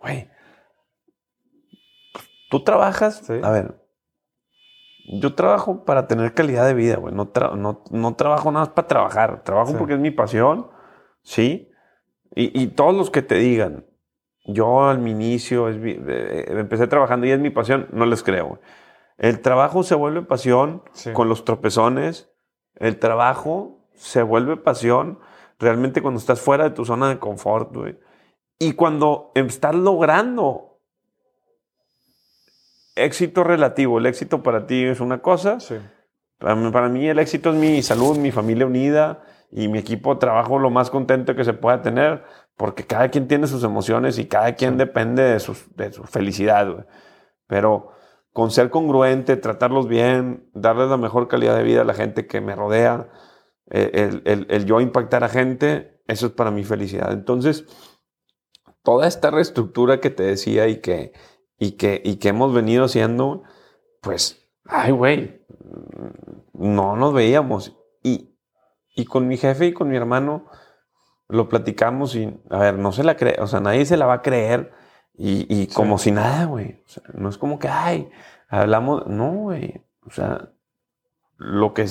Güey, 0.00 0.30
tú 2.50 2.62
trabajas, 2.62 3.28
a 3.28 3.50
ver, 3.50 3.74
yo 5.08 5.34
trabajo 5.34 5.84
para 5.84 6.06
tener 6.06 6.34
calidad 6.34 6.66
de 6.66 6.74
vida, 6.74 6.96
güey. 6.96 7.14
No, 7.14 7.30
no, 7.90 8.14
trabajo 8.14 8.52
nada 8.52 8.66
más 8.66 8.74
para 8.74 8.88
trabajar. 8.88 9.42
Trabajo 9.42 9.74
porque 9.76 9.94
es 9.94 10.00
mi 10.00 10.10
pasión, 10.10 10.68
¿sí? 11.22 11.67
Y, 12.34 12.68
todos 12.68 12.94
los 12.94 13.10
que 13.10 13.22
te 13.22 13.34
digan, 13.36 13.84
yo 14.44 14.84
al 14.84 15.06
inicio 15.08 15.68
eh, 15.68 16.44
empecé 16.48 16.86
trabajando 16.86 17.26
y 17.26 17.30
es 17.30 17.40
mi 17.40 17.50
pasión, 17.50 17.88
no 17.92 18.06
les 18.06 18.22
creo. 18.22 18.60
El 19.16 19.40
trabajo 19.40 19.82
se 19.82 19.94
vuelve 19.94 20.22
pasión 20.22 20.82
con 21.14 21.28
los 21.28 21.44
tropezones. 21.44 22.30
El 22.76 22.98
trabajo 22.98 23.80
se 23.94 24.22
vuelve 24.22 24.56
pasión 24.56 25.18
realmente 25.58 26.00
cuando 26.00 26.20
estás 26.20 26.40
fuera 26.40 26.64
de 26.64 26.70
tu 26.70 26.84
zona 26.84 27.08
de 27.08 27.18
confort, 27.18 27.74
güey. 27.74 27.98
Y 28.60 28.74
cuando 28.74 29.32
estás 29.34 29.74
logrando 29.74 30.68
éxito 33.04 33.44
relativo. 33.44 33.98
El 33.98 34.06
éxito 34.06 34.42
para 34.42 34.66
ti 34.66 34.84
es 34.84 35.00
una 35.00 35.20
cosa. 35.20 35.58
Para, 36.38 36.88
mí 36.88 37.08
el 37.08 37.18
éxito 37.18 37.50
es 37.50 37.56
mi 37.56 37.82
salud, 37.82 38.16
mi 38.18 38.30
familia 38.30 38.66
unida 38.66 39.24
y 39.50 39.68
mi 39.68 39.78
equipo 39.78 40.18
trabajo 40.18 40.58
lo 40.58 40.70
más 40.70 40.90
contento 40.90 41.34
que 41.34 41.44
se 41.44 41.54
pueda 41.54 41.82
tener, 41.82 42.24
porque 42.56 42.84
cada 42.84 43.08
quien 43.08 43.28
tiene 43.28 43.46
sus 43.46 43.64
emociones 43.64 44.18
y 44.18 44.26
cada 44.26 44.54
quien 44.54 44.76
depende 44.76 45.22
de, 45.22 45.34
de 45.76 45.92
su 45.92 46.04
felicidad. 46.04 46.86
Pero 47.46 47.90
con 48.32 48.50
ser 48.50 48.70
congruente, 48.70 49.36
tratarlos 49.36 49.88
bien, 49.88 50.48
darles 50.54 50.88
la 50.88 50.96
mejor 50.96 51.28
calidad 51.28 51.56
de 51.56 51.62
vida 51.62 51.80
a 51.82 51.84
la 51.84 51.94
gente 51.94 52.26
que 52.26 52.40
me 52.40 52.54
rodea, 52.54 53.08
eh, 53.70 54.20
el, 54.24 54.46
el 54.48 54.64
yo 54.64 54.80
impactar 54.80 55.24
a 55.24 55.28
gente, 55.28 56.00
eso 56.06 56.26
es 56.26 56.32
para 56.32 56.50
mi 56.50 56.64
felicidad. 56.64 57.12
Entonces, 57.12 57.66
toda 58.82 59.06
esta 59.06 59.30
reestructura 59.30 60.00
que 60.00 60.10
te 60.10 60.22
decía 60.22 60.68
y 60.68 60.80
que, 60.80 61.12
y 61.58 61.72
que, 61.72 62.00
y 62.04 62.16
que 62.16 62.28
hemos 62.28 62.54
venido 62.54 62.84
haciendo, 62.84 63.42
pues, 64.00 64.48
ay, 64.64 64.92
güey, 64.92 65.44
no 66.54 66.96
nos 66.96 67.12
veíamos. 67.12 67.76
Y, 68.02 68.37
y 68.98 69.04
con 69.04 69.28
mi 69.28 69.36
jefe 69.36 69.66
y 69.66 69.72
con 69.72 69.88
mi 69.88 69.96
hermano 69.96 70.46
lo 71.28 71.48
platicamos 71.48 72.16
y, 72.16 72.36
a 72.50 72.58
ver, 72.58 72.78
no 72.78 72.90
se 72.90 73.04
la 73.04 73.16
cree, 73.16 73.36
o 73.40 73.46
sea, 73.46 73.60
nadie 73.60 73.86
se 73.86 73.96
la 73.96 74.06
va 74.06 74.14
a 74.14 74.22
creer 74.22 74.72
y, 75.14 75.46
y 75.48 75.68
como 75.68 75.98
si 75.98 76.10
nada, 76.10 76.46
güey. 76.46 76.82
O 76.86 76.88
sea, 76.88 77.02
no 77.14 77.28
es 77.28 77.38
como 77.38 77.58
que, 77.58 77.68
ay, 77.68 78.10
hablamos, 78.48 79.06
no, 79.06 79.30
güey. 79.32 79.82
O 80.04 80.10
sea, 80.10 80.48
lo 81.36 81.74
que 81.74 81.86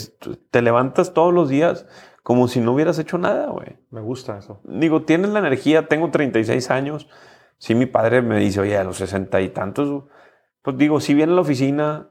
te 0.51 0.61
levantas 0.61 1.13
todos 1.13 1.33
los 1.33 1.47
días 1.47 1.85
como 2.23 2.49
si 2.49 2.59
no 2.59 2.73
hubieras 2.73 2.99
hecho 2.99 3.17
nada, 3.17 3.47
güey. 3.47 3.77
Me 3.89 4.01
gusta 4.01 4.37
eso. 4.37 4.59
Digo, 4.65 5.03
tienes 5.03 5.29
la 5.29 5.39
energía, 5.39 5.87
tengo 5.87 6.11
36 6.11 6.69
años 6.71 7.07
si 7.57 7.73
mi 7.73 7.85
padre 7.85 8.21
me 8.21 8.37
dice, 8.37 8.59
oye, 8.59 8.77
a 8.77 8.83
los 8.83 8.97
sesenta 8.97 9.39
y 9.39 9.49
tantos, 9.49 10.03
pues 10.61 10.77
digo, 10.77 10.99
si 10.99 11.13
viene 11.13 11.31
a 11.31 11.35
la 11.35 11.41
oficina, 11.41 12.09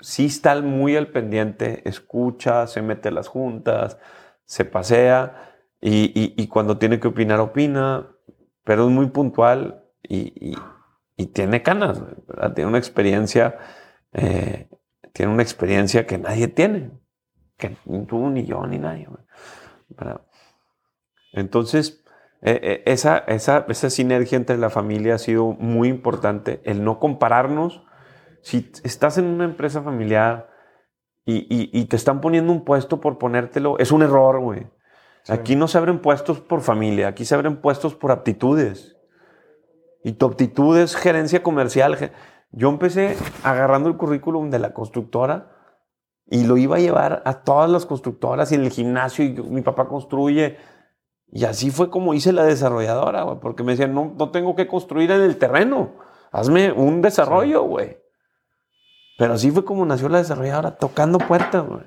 sí 0.00 0.26
está 0.26 0.60
muy 0.60 0.94
al 0.94 1.08
pendiente, 1.08 1.88
escucha, 1.88 2.66
se 2.66 2.82
mete 2.82 3.08
a 3.08 3.12
las 3.12 3.28
juntas, 3.28 3.98
se 4.46 4.64
pasea 4.64 5.52
y, 5.80 6.46
cuando 6.48 6.78
tiene 6.78 6.98
que 6.98 7.08
opinar, 7.08 7.40
opina, 7.40 8.08
pero 8.64 8.86
es 8.86 8.90
muy 8.90 9.08
puntual 9.08 9.84
y, 10.02 10.56
tiene 11.32 11.62
canas, 11.62 12.02
tiene 12.54 12.68
una 12.68 12.78
experiencia, 12.78 13.58
eh, 14.12 14.68
tiene 15.12 15.32
una 15.32 15.42
experiencia 15.42 16.06
que 16.06 16.18
nadie 16.18 16.48
tiene, 16.48 16.90
que 17.56 17.76
ni 17.84 18.06
tú, 18.06 18.28
ni 18.30 18.44
yo, 18.44 18.66
ni 18.66 18.78
nadie. 18.78 19.08
Entonces, 21.32 22.04
eh, 22.42 22.60
eh, 22.62 22.82
esa, 22.86 23.18
esa, 23.18 23.64
esa 23.68 23.90
sinergia 23.90 24.36
entre 24.36 24.58
la 24.58 24.70
familia 24.70 25.14
ha 25.14 25.18
sido 25.18 25.52
muy 25.52 25.88
importante. 25.88 26.60
El 26.64 26.84
no 26.84 26.98
compararnos. 26.98 27.82
Si 28.42 28.70
estás 28.84 29.18
en 29.18 29.24
una 29.24 29.44
empresa 29.44 29.82
familiar 29.82 30.48
y, 31.26 31.84
te 31.86 31.96
están 31.96 32.20
poniendo 32.20 32.52
un 32.52 32.64
puesto 32.64 33.00
por 33.00 33.18
ponértelo, 33.18 33.78
es 33.78 33.90
un 33.90 34.02
error, 34.02 34.40
güey. 34.40 34.68
Aquí 35.28 35.56
no 35.56 35.66
se 35.66 35.76
abren 35.76 36.00
puestos 36.00 36.40
por 36.40 36.60
familia, 36.60 37.08
aquí 37.08 37.24
se 37.24 37.34
abren 37.34 37.60
puestos 37.60 37.96
por 37.96 38.12
aptitudes. 38.12 38.96
Y 40.04 40.12
tu 40.12 40.26
aptitud 40.26 40.78
es 40.78 40.94
gerencia 40.94 41.42
comercial. 41.42 42.12
Yo 42.52 42.68
empecé 42.68 43.16
agarrando 43.42 43.88
el 43.88 43.96
currículum 43.96 44.50
de 44.50 44.60
la 44.60 44.72
constructora 44.72 45.50
y 46.26 46.44
lo 46.44 46.56
iba 46.56 46.76
a 46.76 46.80
llevar 46.80 47.22
a 47.24 47.42
todas 47.42 47.68
las 47.68 47.86
constructoras 47.86 48.52
y 48.52 48.54
en 48.54 48.64
el 48.64 48.70
gimnasio 48.70 49.24
y 49.24 49.32
mi 49.32 49.62
papá 49.62 49.88
construye 49.88 50.56
y 51.28 51.44
así 51.44 51.70
fue 51.70 51.90
como 51.90 52.14
hice 52.14 52.32
la 52.32 52.44
desarrolladora, 52.44 53.22
güey, 53.22 53.40
porque 53.40 53.62
me 53.62 53.72
decían, 53.72 53.94
no, 53.94 54.14
no 54.16 54.30
tengo 54.30 54.54
que 54.54 54.66
construir 54.66 55.10
en 55.10 55.22
el 55.22 55.38
terreno, 55.38 55.94
hazme 56.30 56.72
un 56.72 57.02
desarrollo, 57.02 57.62
güey. 57.62 57.98
Pero 59.16 59.34
así 59.34 59.50
fue 59.50 59.64
como 59.64 59.86
nació 59.86 60.08
la 60.08 60.18
desarrolladora, 60.18 60.76
tocando 60.76 61.18
puertas, 61.18 61.66
güey. 61.66 61.84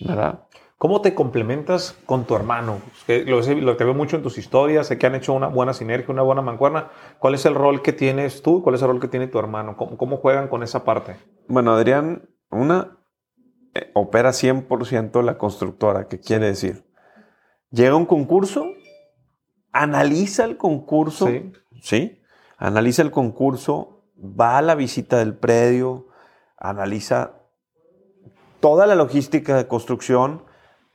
¿Verdad? 0.00 0.46
¿Cómo 0.78 1.02
te 1.02 1.14
complementas 1.14 1.96
con 2.06 2.24
tu 2.24 2.34
hermano? 2.34 2.80
Lo, 3.06 3.40
lo 3.40 3.76
que 3.76 3.84
veo 3.84 3.94
mucho 3.94 4.16
en 4.16 4.22
tus 4.22 4.38
historias, 4.38 4.86
sé 4.86 4.98
que 4.98 5.06
han 5.06 5.14
hecho 5.14 5.34
una 5.34 5.48
buena 5.48 5.74
sinergia, 5.74 6.12
una 6.12 6.22
buena 6.22 6.40
mancuerna. 6.40 6.88
¿Cuál 7.18 7.34
es 7.34 7.44
el 7.44 7.54
rol 7.54 7.82
que 7.82 7.92
tienes 7.92 8.40
tú? 8.40 8.62
¿Cuál 8.62 8.76
es 8.76 8.82
el 8.82 8.88
rol 8.88 9.00
que 9.00 9.08
tiene 9.08 9.26
tu 9.26 9.38
hermano? 9.38 9.76
¿Cómo, 9.76 9.98
cómo 9.98 10.16
juegan 10.16 10.48
con 10.48 10.62
esa 10.62 10.84
parte? 10.84 11.16
Bueno, 11.48 11.72
Adrián, 11.72 12.30
una 12.50 12.98
eh, 13.74 13.90
opera 13.94 14.30
100% 14.30 15.22
la 15.22 15.36
constructora, 15.36 16.08
¿qué 16.08 16.18
quiere 16.18 16.46
decir? 16.46 16.90
llega 17.70 17.94
un 17.94 18.06
concurso, 18.06 18.66
analiza 19.72 20.44
el 20.44 20.56
concurso, 20.56 21.28
sí. 21.82 22.16
Analiza 22.58 23.00
el 23.02 23.10
concurso, 23.10 23.99
va 24.20 24.58
a 24.58 24.62
la 24.62 24.74
visita 24.74 25.18
del 25.18 25.34
predio, 25.34 26.08
analiza 26.56 27.34
toda 28.60 28.86
la 28.86 28.94
logística 28.94 29.56
de 29.56 29.66
construcción, 29.66 30.44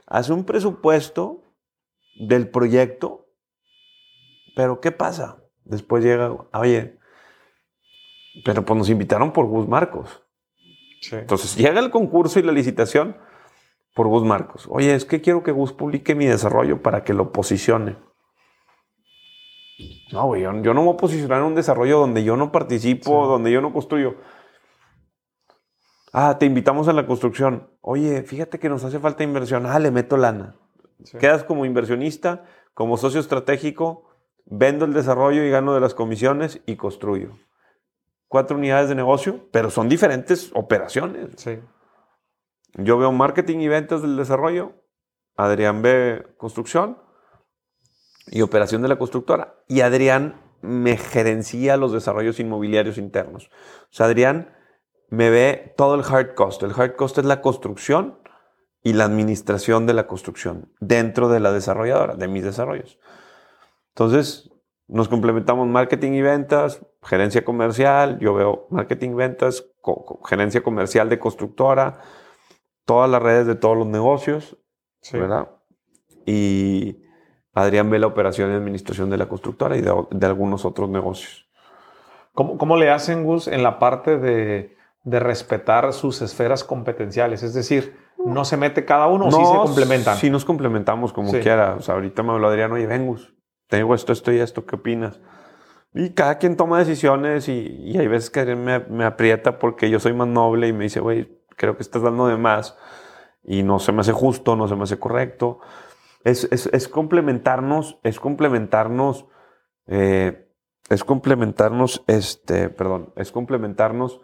hace 0.06 0.34
un 0.34 0.46
presupuesto 0.46 1.44
del 2.20 2.50
proyecto, 2.50 3.28
pero 4.56 4.80
¿qué 4.80 4.92
pasa? 4.92 5.44
Después 5.64 6.04
llega, 6.04 6.32
oye, 6.54 7.00
pero 8.44 8.64
pues 8.64 8.78
nos 8.78 8.90
invitaron 8.90 9.34
por 9.34 9.48
Gus 9.48 9.68
Marcos. 9.68 10.24
Entonces 11.12 11.56
llega 11.56 11.80
el 11.80 11.92
concurso 11.92 12.40
y 12.40 12.44
la 12.44 12.52
licitación, 12.52 13.18
por 13.96 14.08
Gus 14.08 14.24
Marcos. 14.24 14.68
Oye, 14.70 14.94
es 14.94 15.06
que 15.06 15.22
quiero 15.22 15.42
que 15.42 15.52
Gus 15.52 15.72
publique 15.72 16.14
mi 16.14 16.26
desarrollo 16.26 16.84
para 16.84 17.04
que 17.04 17.14
lo 17.14 17.32
posicione. 17.32 17.96
No, 20.12 20.28
güey, 20.28 20.44
yo, 20.44 20.54
no 20.54 20.84
voy 20.84 20.94
a 20.94 20.98
posicionar 20.98 21.40
en 21.40 21.46
un 21.46 21.56
desarrollo 21.56 22.00
donde 22.00 22.24
yo 22.24 22.38
no 22.38 22.52
participo, 22.52 23.28
donde 23.28 23.52
yo 23.52 23.62
no 23.62 23.74
construyo. 23.74 24.16
Ah, 26.14 26.38
te 26.40 26.46
invitamos 26.46 26.88
a 26.88 26.94
la 26.94 27.06
construcción. 27.06 27.70
Oye, 27.82 28.24
fíjate 28.24 28.58
que 28.58 28.70
nos 28.70 28.86
hace 28.86 29.00
falta 29.00 29.24
inversión. 29.24 29.66
Ah, 29.66 29.80
le 29.80 29.92
meto 29.92 30.16
lana. 30.16 30.56
Quedas 31.20 31.44
como 31.44 31.66
inversionista, 31.66 32.46
como 32.74 32.96
socio 32.96 33.20
estratégico, 33.20 34.10
vendo 34.46 34.86
el 34.86 34.94
desarrollo 34.94 35.44
y 35.44 35.50
gano 35.50 35.74
de 35.74 35.82
las 35.82 35.94
comisiones 35.94 36.62
y 36.66 36.78
construyo. 36.78 37.38
Cuatro 38.30 38.58
unidades 38.58 38.88
de 38.88 38.96
negocio, 38.96 39.50
pero 39.52 39.70
son 39.70 39.90
diferentes 39.90 40.52
operaciones. 40.54 41.32
Sí. 41.36 41.60
Yo 42.76 42.98
veo 42.98 43.12
marketing 43.12 43.60
y 43.60 43.68
ventas 43.68 44.02
del 44.02 44.16
desarrollo, 44.16 44.74
Adrián 45.36 45.82
ve 45.82 46.26
construcción 46.38 47.05
y 48.28 48.42
operación 48.42 48.82
de 48.82 48.88
la 48.88 48.98
constructora. 48.98 49.56
Y 49.68 49.82
Adrián 49.82 50.42
me 50.62 50.98
gerencia 50.98 51.78
los 51.78 51.92
desarrollos 51.92 52.40
inmobiliarios 52.40 52.98
internos. 52.98 53.50
O 53.84 53.88
sea, 53.92 54.08
Adrián 54.08 54.56
me 55.10 55.30
ve 55.30 55.74
todo 55.78 55.96
el 55.96 56.02
hard 56.02 56.34
cost. 56.34 56.64
El 56.64 56.72
hard 56.76 56.96
cost 56.96 57.18
es 57.18 57.26
la 57.26 57.42
construcción 57.42 58.20
y 58.82 58.94
la 58.94 59.06
administración 59.06 59.86
de 59.88 59.94
la 59.94 60.08
construcción 60.08 60.72
dentro 60.80 61.30
de 61.30 61.40
la 61.40 61.52
desarrolladora, 61.52 62.16
de 62.16 62.28
mis 62.28 62.44
desarrollos. 62.44 63.00
Entonces, 63.90 64.52
nos 64.88 65.08
complementamos 65.08 65.68
marketing 65.68 66.12
y 66.12 66.22
ventas, 66.22 66.86
gerencia 67.02 67.44
comercial, 67.44 68.20
yo 68.20 68.34
veo 68.34 68.68
marketing, 68.70 69.12
y 69.12 69.14
ventas, 69.14 69.66
gerencia 70.26 70.62
comercial 70.62 71.10
de 71.10 71.18
constructora, 71.18 72.00
todas 72.86 73.10
las 73.10 73.22
redes 73.22 73.48
de 73.48 73.56
todos 73.56 73.78
los 73.78 73.88
negocios, 73.88 74.58
¿verdad? 75.12 75.50
Y 76.26 77.05
Adrián 77.56 77.90
ve 77.90 78.00
la 78.00 78.08
operación 78.08 78.52
y 78.52 78.56
administración 78.56 79.10
de 79.10 79.18
la 79.18 79.28
constructora 79.28 79.78
y 79.78 79.82
de, 79.82 80.26
algunos 80.28 80.66
otros 80.66 80.90
negocios. 80.90 81.48
¿Cómo, 82.34 82.58
¿Cómo, 82.58 82.76
le 82.76 82.92
hacen, 82.92 83.24
Gus, 83.24 83.48
en 83.48 83.64
la 83.64 83.80
parte 83.80 84.18
de, 84.18 84.76
de, 85.04 85.20
respetar 85.22 85.94
sus 85.94 86.22
esferas 86.22 86.66
competenciales? 86.66 87.44
Es 87.44 87.54
decir, 87.54 87.98
no 88.26 88.44
se 88.44 88.58
mete 88.58 88.84
cada 88.84 89.08
uno 89.08 89.28
o 89.28 89.32
sí 89.32 89.38
se 89.38 89.58
complementan. 89.58 90.18
Sí 90.18 90.30
nos 90.30 90.44
complementamos 90.44 91.14
como 91.14 91.32
quiera. 91.32 91.76
O 91.76 91.82
sea, 91.82 91.96
ahorita 91.96 92.24
me 92.24 92.34
habló 92.34 92.50
Adrián, 92.50 92.74
oye, 92.74 92.88
vengus, 92.88 93.34
tengo 93.70 93.96
esto, 93.96 94.12
esto 94.12 94.34
y 94.34 94.40
esto, 94.40 94.66
¿qué 94.66 94.76
opinas? 94.76 95.22
Y 95.94 96.10
cada 96.10 96.38
quien 96.38 96.58
toma 96.58 96.80
decisiones 96.80 97.48
y, 97.48 97.96
hay 97.98 98.08
veces 98.08 98.30
que 98.30 98.44
me, 98.54 98.80
me, 98.80 99.06
aprieta 99.06 99.60
porque 99.60 99.90
yo 99.90 100.02
soy 100.02 100.12
más 100.12 100.28
noble 100.28 100.68
y 100.68 100.74
me 100.74 100.84
dice, 100.84 101.00
güey, 101.00 101.40
creo 101.56 101.78
que 101.78 101.84
estás 101.84 102.02
dando 102.02 102.28
de 102.28 102.36
más 102.36 102.78
y 103.46 103.64
no 103.64 103.80
se 103.80 103.94
me 103.94 104.02
hace 104.02 104.12
justo, 104.12 104.58
no 104.58 104.68
se 104.68 104.76
me 104.76 104.84
hace 104.84 105.00
correcto. 105.00 105.62
Es, 106.26 106.44
es, 106.52 106.68
es 106.68 106.90
complementarnos, 106.90 108.00
es 108.04 108.20
complementarnos, 108.20 109.28
eh, 109.88 110.52
es 110.90 111.04
complementarnos, 111.06 112.04
este, 112.08 112.70
perdón, 112.70 113.14
es 113.16 113.32
complementarnos 113.32 114.20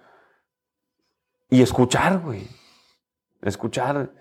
y 1.50 1.62
escuchar, 1.62 2.20
güey. 2.20 2.48
Escuchar. 3.42 4.12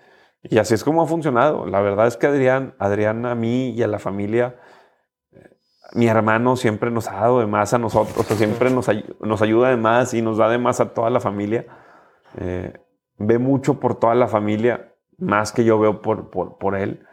Y 0.43 0.57
así 0.57 0.73
es 0.73 0.83
como 0.83 1.01
ha 1.01 1.07
funcionado. 1.07 1.65
La 1.65 1.81
verdad 1.81 2.07
es 2.07 2.17
que 2.17 2.27
Adrián, 2.27 2.75
Adrián 2.79 3.25
a 3.25 3.35
mí 3.35 3.71
y 3.71 3.83
a 3.83 3.87
la 3.87 3.99
familia, 3.99 4.59
eh, 5.31 5.57
mi 5.93 6.07
hermano 6.07 6.55
siempre 6.55 6.91
nos 6.91 7.07
ha 7.07 7.13
dado 7.13 7.39
de 7.39 7.47
más 7.47 7.73
a 7.73 7.77
nosotros, 7.77 8.25
siempre 8.37 8.69
nos, 8.69 8.89
nos 9.19 9.41
ayuda 9.41 9.69
de 9.69 9.77
más 9.77 10.13
y 10.13 10.21
nos 10.21 10.37
da 10.37 10.49
de 10.49 10.57
más 10.57 10.79
a 10.79 10.93
toda 10.93 11.09
la 11.09 11.19
familia. 11.19 11.65
Eh, 12.37 12.73
ve 13.17 13.37
mucho 13.37 13.79
por 13.79 13.99
toda 13.99 14.15
la 14.15 14.27
familia, 14.27 14.93
más 15.17 15.51
que 15.51 15.63
yo 15.63 15.79
veo 15.79 16.01
por, 16.01 16.29
por, 16.29 16.75
él. 16.75 17.05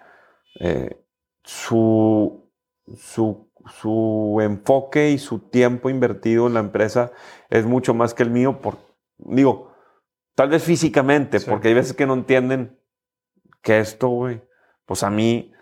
Eh, 0.60 1.02
su, 1.44 2.50
su, 2.96 3.50
su, 3.80 4.38
enfoque 4.42 5.10
y 5.10 5.18
su 5.18 5.38
tiempo 5.38 5.90
invertido 5.90 6.46
en 6.46 6.54
la 6.54 6.60
empresa 6.60 7.12
es 7.50 7.64
mucho 7.66 7.94
más 7.94 8.14
que 8.14 8.22
el 8.22 8.30
mío. 8.30 8.60
Por, 8.60 8.76
digo, 9.18 9.72
tal 10.34 10.50
vez 10.50 10.62
físicamente, 10.62 11.40
porque 11.40 11.68
hay 11.68 11.74
veces 11.74 11.94
que 11.94 12.06
no 12.06 12.14
entienden 12.14 12.78
que 13.62 13.78
esto, 13.78 14.08
güey, 14.08 14.42
pues 14.84 15.02
a 15.02 15.10
mí, 15.10 15.52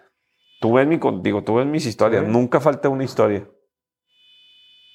tú 0.60 0.74
ves, 0.74 0.86
mi, 0.86 0.98
digo, 1.22 1.44
tú 1.44 1.54
ves 1.56 1.66
mis 1.66 1.86
historias, 1.86 2.26
nunca 2.26 2.60
falta 2.60 2.88
una 2.88 3.04
historia. 3.04 3.48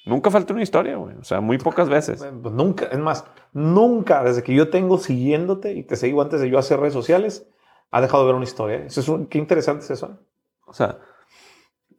Nunca 0.06 0.32
falta 0.32 0.54
una 0.54 0.64
historia, 0.64 0.96
güey. 0.96 1.16
O 1.16 1.24
sea, 1.24 1.42
muy 1.42 1.58
pocas 1.58 1.88
veces. 1.88 2.26
Pues 2.42 2.54
nunca, 2.54 2.86
es 2.86 2.98
más, 2.98 3.26
nunca, 3.54 4.24
desde 4.24 4.42
que 4.42 4.56
yo 4.56 4.70
tengo 4.70 4.98
siguiéndote 4.98 5.74
y 5.74 5.84
te 5.84 5.96
sigo 5.96 6.22
antes 6.22 6.42
de 6.42 6.50
yo 6.50 6.58
hacer 6.58 6.80
redes 6.80 6.94
sociales, 6.94 7.48
ha 7.92 8.02
dejado 8.02 8.24
de 8.24 8.28
ver 8.28 8.36
una 8.36 8.46
historia. 8.46 8.78
Eso 8.86 9.02
es 9.02 9.08
un, 9.10 9.28
qué 9.28 9.38
interesante 9.38 9.84
es 9.84 9.92
eso. 9.92 10.20
O 10.66 10.74
sea, 10.74 11.00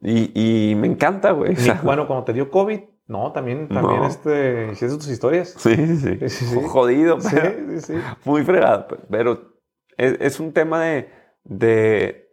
y, 0.01 0.73
me 0.75 0.87
encanta, 0.87 1.31
güey. 1.31 1.55
bueno, 1.83 2.07
cuando 2.07 2.25
te 2.25 2.33
dio 2.33 2.51
COVID, 2.51 2.79
no, 3.07 3.31
también, 3.31 3.69
también 3.69 4.03
este, 4.03 4.69
hiciste 4.71 4.95
tus 4.97 5.09
historias. 5.09 5.55
Sí, 5.57 5.75
sí, 5.97 6.29
sí. 6.29 6.61
Jodido, 6.67 7.17
pero, 7.31 7.79
sí, 7.79 7.93
sí, 7.93 7.93
Muy 8.25 8.43
fregado, 8.43 8.87
pero 9.09 9.53
es, 9.97 10.39
un 10.39 10.51
tema 10.51 10.83
de, 10.83 11.09
de, 11.43 12.29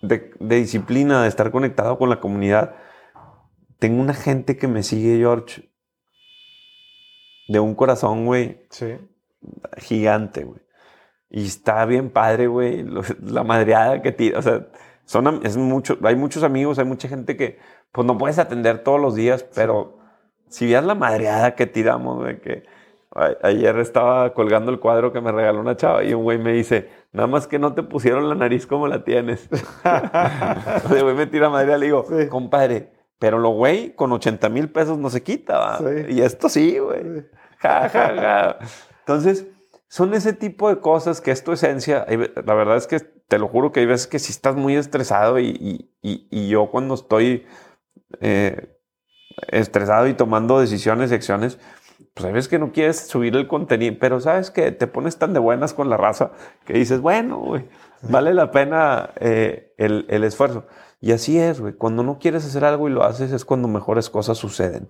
de, 0.00 0.32
de 0.40 0.56
disciplina, 0.56 1.22
de 1.22 1.28
estar 1.28 1.50
conectado 1.50 1.98
con 1.98 2.08
la 2.08 2.20
comunidad 2.20 2.74
tengo 3.82 4.00
una 4.00 4.14
gente 4.14 4.56
que 4.56 4.68
me 4.68 4.84
sigue, 4.84 5.16
George, 5.16 5.68
de 7.48 7.58
un 7.58 7.74
corazón, 7.74 8.26
güey. 8.26 8.64
Sí. 8.70 8.96
Gigante, 9.76 10.44
güey. 10.44 10.61
Y 11.32 11.46
está 11.46 11.84
bien 11.86 12.10
padre, 12.10 12.46
güey. 12.46 12.86
La 13.20 13.42
madreada 13.42 14.02
que 14.02 14.12
tira. 14.12 14.38
O 14.38 14.42
sea, 14.42 14.68
son, 15.04 15.40
es 15.44 15.56
mucho, 15.56 15.98
hay 16.04 16.14
muchos 16.14 16.44
amigos, 16.44 16.78
hay 16.78 16.84
mucha 16.84 17.08
gente 17.08 17.36
que, 17.36 17.58
pues 17.90 18.06
no 18.06 18.16
puedes 18.16 18.38
atender 18.38 18.84
todos 18.84 19.00
los 19.00 19.16
días, 19.16 19.44
pero 19.54 19.98
si 20.48 20.66
veas 20.66 20.84
la 20.84 20.94
madreada 20.94 21.54
que 21.56 21.66
tiramos, 21.66 22.18
güey, 22.20 22.40
que 22.40 22.62
ayer 23.42 23.78
estaba 23.78 24.32
colgando 24.32 24.70
el 24.70 24.78
cuadro 24.78 25.12
que 25.12 25.20
me 25.20 25.32
regaló 25.32 25.60
una 25.60 25.76
chava 25.76 26.04
y 26.04 26.14
un 26.14 26.22
güey 26.22 26.38
me 26.38 26.52
dice, 26.52 26.90
nada 27.12 27.26
más 27.26 27.46
que 27.46 27.58
no 27.58 27.74
te 27.74 27.82
pusieron 27.82 28.28
la 28.28 28.34
nariz 28.34 28.66
como 28.66 28.86
la 28.86 29.02
tienes. 29.02 29.48
el 30.94 31.02
güey 31.02 31.14
me 31.14 31.26
tira 31.26 31.50
madreada, 31.50 31.78
le 31.78 31.86
digo, 31.86 32.06
compadre 32.30 32.92
pero 33.22 33.38
lo 33.38 33.50
güey 33.50 33.94
con 33.94 34.10
80 34.10 34.48
mil 34.48 34.68
pesos 34.68 34.98
no 34.98 35.08
se 35.08 35.22
quita, 35.22 35.78
Y 36.08 36.22
esto 36.22 36.48
sí, 36.48 36.76
güey. 36.80 37.22
Ja, 37.58 37.88
ja, 37.88 38.14
ja. 38.16 38.58
Entonces, 38.98 39.46
son 39.92 40.14
ese 40.14 40.32
tipo 40.32 40.70
de 40.70 40.80
cosas 40.80 41.20
que 41.20 41.32
es 41.32 41.44
tu 41.44 41.52
esencia. 41.52 42.06
La 42.46 42.54
verdad 42.54 42.78
es 42.78 42.86
que 42.86 42.98
te 43.00 43.38
lo 43.38 43.46
juro 43.46 43.72
que 43.72 43.80
hay 43.80 43.86
veces 43.86 44.06
que 44.06 44.18
si 44.18 44.32
estás 44.32 44.56
muy 44.56 44.74
estresado 44.74 45.38
y, 45.38 45.90
yo 46.48 46.70
cuando 46.70 46.94
estoy 46.94 47.44
eh, 48.22 48.78
estresado 49.48 50.08
y 50.08 50.14
tomando 50.14 50.58
decisiones 50.60 51.10
y 51.10 51.14
acciones, 51.14 51.58
pues 52.14 52.24
hay 52.24 52.32
veces 52.32 52.48
que 52.48 52.58
no 52.58 52.72
quieres 52.72 53.00
subir 53.06 53.36
el 53.36 53.46
contenido, 53.46 53.94
pero 54.00 54.18
sabes 54.18 54.50
que 54.50 54.72
te 54.72 54.86
pones 54.86 55.18
tan 55.18 55.34
de 55.34 55.40
buenas 55.40 55.74
con 55.74 55.90
la 55.90 55.98
raza 55.98 56.30
que 56.64 56.72
dices, 56.72 57.02
bueno, 57.02 57.40
güey, 57.40 57.68
vale 58.00 58.32
la 58.32 58.50
pena 58.50 59.10
eh, 59.20 59.74
el, 59.76 60.06
el 60.08 60.24
esfuerzo. 60.24 60.66
Y 61.02 61.12
así 61.12 61.38
es, 61.38 61.60
güey. 61.60 61.74
Cuando 61.74 62.02
no 62.02 62.18
quieres 62.18 62.46
hacer 62.46 62.64
algo 62.64 62.88
y 62.88 62.92
lo 62.92 63.04
haces 63.04 63.30
es 63.30 63.44
cuando 63.44 63.68
mejores 63.68 64.08
cosas 64.08 64.38
suceden. 64.38 64.88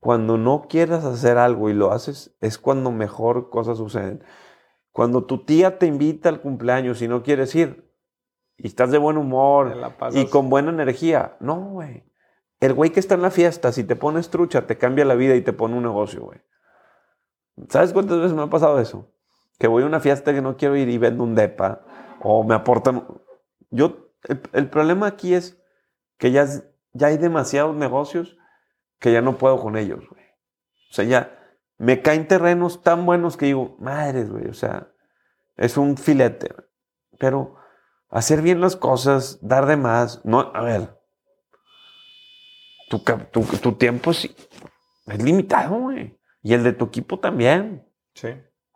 Cuando 0.00 0.38
no 0.38 0.66
quieras 0.68 1.04
hacer 1.04 1.36
algo 1.36 1.68
y 1.68 1.74
lo 1.74 1.92
haces 1.92 2.34
es 2.40 2.58
cuando 2.58 2.90
mejor 2.90 3.50
cosas 3.50 3.78
suceden. 3.78 4.24
Cuando 4.92 5.24
tu 5.24 5.44
tía 5.44 5.78
te 5.78 5.86
invita 5.86 6.28
al 6.30 6.40
cumpleaños 6.40 7.02
y 7.02 7.08
no 7.08 7.22
quieres 7.22 7.54
ir 7.54 7.90
y 8.56 8.66
estás 8.66 8.90
de 8.90 8.98
buen 8.98 9.18
humor 9.18 9.76
y 10.12 10.26
con 10.26 10.50
buena 10.50 10.70
energía, 10.70 11.36
no, 11.40 11.60
güey. 11.70 12.04
El 12.60 12.74
güey 12.74 12.90
que 12.90 13.00
está 13.00 13.14
en 13.14 13.22
la 13.22 13.30
fiesta, 13.30 13.72
si 13.72 13.84
te 13.84 13.96
pones 13.96 14.28
trucha, 14.28 14.66
te 14.66 14.76
cambia 14.76 15.04
la 15.04 15.14
vida 15.14 15.34
y 15.34 15.42
te 15.42 15.52
pone 15.52 15.76
un 15.76 15.82
negocio, 15.82 16.22
güey. 16.22 16.40
¿Sabes 17.68 17.92
cuántas 17.92 18.18
veces 18.18 18.34
me 18.34 18.42
ha 18.42 18.50
pasado 18.50 18.80
eso? 18.80 19.12
Que 19.58 19.66
voy 19.66 19.82
a 19.82 19.86
una 19.86 20.00
fiesta 20.00 20.32
que 20.32 20.42
no 20.42 20.56
quiero 20.56 20.76
ir 20.76 20.88
y 20.88 20.98
vendo 20.98 21.24
un 21.24 21.34
depa 21.34 21.84
o 22.22 22.44
me 22.44 22.54
aportan... 22.54 23.06
Yo 23.70 24.10
el, 24.52 24.68
problema 24.68 25.06
aquí 25.06 25.34
es 25.34 25.62
que 26.18 26.32
ya, 26.32 26.46
ya 26.92 27.06
hay 27.06 27.16
demasiados 27.16 27.74
negocios 27.76 28.36
que 29.00 29.12
ya 29.12 29.22
no 29.22 29.38
puedo 29.38 29.58
con 29.58 29.76
ellos, 29.76 30.08
güey. 30.08 30.22
O 30.90 30.92
sea, 30.92 31.04
ya 31.04 31.40
me 31.78 32.02
caen 32.02 32.28
terrenos 32.28 32.82
tan 32.82 33.06
buenos 33.06 33.36
que 33.36 33.46
digo, 33.46 33.76
madres, 33.80 34.30
güey, 34.30 34.46
o 34.46 34.54
sea, 34.54 34.92
es 35.56 35.76
un 35.76 35.96
filete. 35.96 36.54
Pero 37.18 37.56
hacer 38.10 38.42
bien 38.42 38.60
las 38.60 38.76
cosas, 38.76 39.38
dar 39.40 39.66
de 39.66 39.76
más, 39.76 40.24
no, 40.24 40.52
a 40.54 40.62
ver, 40.62 41.00
tu, 42.90 42.98
tu, 42.98 43.72
tiempo 43.74 44.10
es, 44.10 44.24
es 45.06 45.22
limitado, 45.22 45.78
güey. 45.78 46.18
Y 46.42 46.54
el 46.54 46.64
de 46.64 46.72
tu 46.72 46.86
equipo 46.86 47.20
también. 47.20 47.86
Sí. 48.14 48.28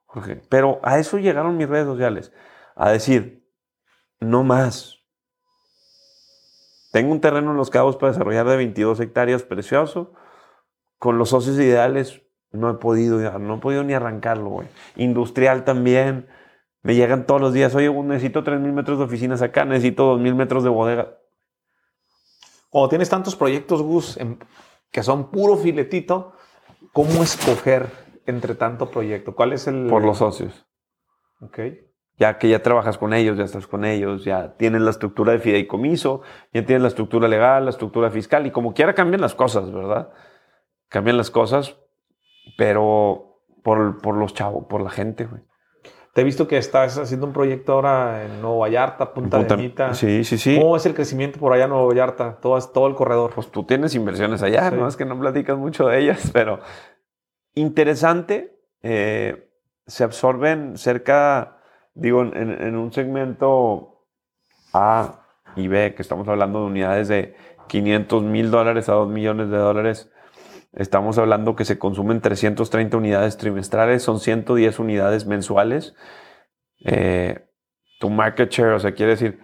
Jorge. 0.06 0.36
Pero 0.48 0.78
a 0.84 0.98
eso 0.98 1.18
llegaron 1.18 1.56
mis 1.56 1.68
redes 1.68 1.86
sociales. 1.86 2.32
A 2.76 2.90
decir, 2.90 3.44
no 4.20 4.44
más. 4.44 4.93
Tengo 6.94 7.10
un 7.10 7.20
terreno 7.20 7.50
en 7.50 7.56
Los 7.56 7.70
Cabos 7.70 7.96
para 7.96 8.12
desarrollar 8.12 8.46
de 8.46 8.56
22 8.56 9.00
hectáreas, 9.00 9.42
precioso. 9.42 10.12
Con 11.00 11.18
los 11.18 11.30
socios 11.30 11.58
ideales 11.58 12.22
no 12.52 12.70
he 12.70 12.74
podido, 12.74 13.18
no 13.40 13.56
he 13.56 13.58
podido 13.58 13.82
ni 13.82 13.94
arrancarlo, 13.94 14.48
güey. 14.48 14.68
Industrial 14.94 15.64
también. 15.64 16.28
Me 16.82 16.94
llegan 16.94 17.26
todos 17.26 17.40
los 17.40 17.52
días, 17.52 17.74
oye, 17.74 17.90
necesito 17.90 18.44
3.000 18.44 18.72
metros 18.72 18.98
de 18.98 19.06
oficinas 19.06 19.42
acá, 19.42 19.64
necesito 19.64 20.16
2.000 20.16 20.34
metros 20.36 20.62
de 20.62 20.70
bodega. 20.70 21.18
Cuando 22.70 22.90
tienes 22.90 23.08
tantos 23.08 23.34
proyectos, 23.34 23.82
Gus, 23.82 24.16
que 24.92 25.02
son 25.02 25.32
puro 25.32 25.56
filetito, 25.56 26.34
¿cómo 26.92 27.24
escoger 27.24 27.88
entre 28.24 28.54
tanto 28.54 28.88
proyecto? 28.88 29.34
¿Cuál 29.34 29.52
es 29.54 29.66
el...? 29.66 29.88
Por 29.88 30.04
los 30.04 30.18
socios. 30.18 30.64
Ok 31.40 31.58
ya 32.16 32.38
que 32.38 32.48
ya 32.48 32.62
trabajas 32.62 32.98
con 32.98 33.12
ellos, 33.12 33.36
ya 33.36 33.44
estás 33.44 33.66
con 33.66 33.84
ellos, 33.84 34.24
ya 34.24 34.54
tienes 34.56 34.82
la 34.82 34.90
estructura 34.90 35.32
de 35.32 35.38
fideicomiso, 35.38 36.22
ya 36.52 36.64
tienes 36.64 36.82
la 36.82 36.88
estructura 36.88 37.28
legal, 37.28 37.64
la 37.64 37.70
estructura 37.70 38.10
fiscal, 38.10 38.46
y 38.46 38.50
como 38.50 38.72
quiera 38.72 38.94
cambian 38.94 39.20
las 39.20 39.34
cosas, 39.34 39.72
¿verdad? 39.72 40.10
Cambian 40.88 41.16
las 41.16 41.30
cosas, 41.30 41.76
pero 42.56 43.40
por, 43.62 44.00
por 44.00 44.16
los 44.16 44.34
chavos, 44.34 44.66
por 44.66 44.80
la 44.80 44.90
gente, 44.90 45.26
güey. 45.26 45.42
Te 46.14 46.20
he 46.20 46.24
visto 46.24 46.46
que 46.46 46.56
estás 46.56 46.96
haciendo 46.96 47.26
un 47.26 47.32
proyecto 47.32 47.72
ahora 47.72 48.24
en 48.24 48.40
Nuevo 48.40 48.60
Vallarta, 48.60 49.12
Punta, 49.12 49.38
Punta 49.38 49.56
Mita. 49.56 49.94
Sí, 49.94 50.22
sí, 50.22 50.38
sí. 50.38 50.56
¿Cómo 50.60 50.76
es 50.76 50.86
el 50.86 50.94
crecimiento 50.94 51.40
por 51.40 51.52
allá 51.52 51.64
en 51.64 51.70
Nuevo 51.70 51.88
Vallarta? 51.88 52.38
Todo, 52.40 52.56
todo 52.68 52.86
el 52.86 52.94
corredor. 52.94 53.32
Pues 53.34 53.50
tú 53.50 53.64
tienes 53.64 53.96
inversiones 53.96 54.40
allá, 54.40 54.70
no 54.70 54.86
es 54.86 54.94
que 54.94 55.04
no 55.04 55.18
platicas 55.18 55.58
mucho 55.58 55.88
de 55.88 55.98
ellas, 55.98 56.30
pero 56.32 56.60
interesante. 57.54 58.56
Eh, 58.82 59.50
se 59.86 60.04
absorben 60.04 60.78
cerca 60.78 61.58
digo, 61.94 62.22
en, 62.22 62.76
un 62.76 62.92
segmento 62.92 64.04
A 64.72 65.26
y 65.56 65.68
B, 65.68 65.94
que 65.94 66.02
estamos 66.02 66.26
hablando 66.28 66.60
de 66.60 66.66
unidades 66.66 67.08
de 67.08 67.36
500 67.68 68.22
mil 68.24 68.50
dólares 68.50 68.88
a 68.88 68.92
2 68.94 69.08
millones 69.08 69.50
de 69.50 69.56
dólares, 69.56 70.10
estamos 70.72 71.18
hablando 71.18 71.56
que 71.56 71.64
se 71.64 71.78
consumen 71.78 72.20
330 72.20 72.96
unidades 72.96 73.36
trimestrales, 73.36 74.02
son 74.02 74.20
110 74.20 74.78
unidades 74.78 75.26
mensuales. 75.26 75.94
Eh, 76.84 77.46
tu 78.00 78.10
market 78.10 78.50
share, 78.50 78.72
o 78.72 78.80
sea, 78.80 78.92
quiere 78.92 79.12
decir, 79.12 79.40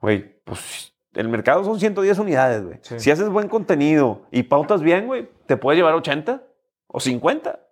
güey, 0.00 0.42
pues 0.44 0.94
el 1.14 1.28
mercado 1.28 1.64
son 1.64 1.80
110 1.80 2.18
unidades, 2.18 2.64
güey. 2.64 2.78
Si 2.82 3.10
haces 3.10 3.28
buen 3.28 3.48
contenido 3.48 4.26
y 4.30 4.44
pautas 4.44 4.82
bien, 4.82 5.06
güey, 5.06 5.28
te 5.46 5.56
puede 5.56 5.78
llevar 5.78 5.94
80 5.94 6.42
o 6.86 7.00
50. 7.00 7.63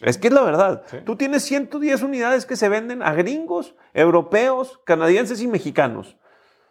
Es 0.00 0.18
que 0.18 0.28
es 0.28 0.34
la 0.34 0.42
verdad. 0.42 0.84
Tú 1.04 1.16
tienes 1.16 1.42
110 1.42 2.02
unidades 2.02 2.46
que 2.46 2.56
se 2.56 2.68
venden 2.68 3.02
a 3.02 3.12
gringos, 3.12 3.74
europeos, 3.92 4.80
canadienses 4.84 5.42
y 5.42 5.46
mexicanos. 5.46 6.16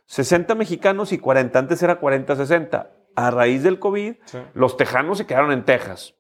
60 0.07 0.55
mexicanos 0.55 1.12
y 1.12 1.19
40. 1.19 1.57
Antes 1.57 1.84
era 1.84 2.01
40-60. 2.01 2.89
A 3.15 3.31
raíz 3.31 3.63
del 3.63 3.79
COVID, 3.79 4.15
los 4.53 4.77
tejanos 4.77 5.17
se 5.17 5.25
quedaron 5.25 5.51
en 5.51 5.63
Texas. 5.65 6.15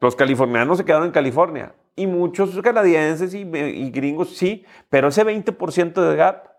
Los 0.00 0.16
californianos 0.16 0.78
se 0.78 0.84
quedaron 0.84 1.06
en 1.06 1.12
California. 1.12 1.74
Y 1.96 2.06
muchos 2.06 2.58
canadienses 2.62 3.34
y, 3.34 3.40
y 3.40 3.90
gringos 3.90 4.36
sí, 4.36 4.64
pero 4.88 5.08
ese 5.08 5.24
20% 5.26 5.92
de 5.92 6.16
gap 6.16 6.52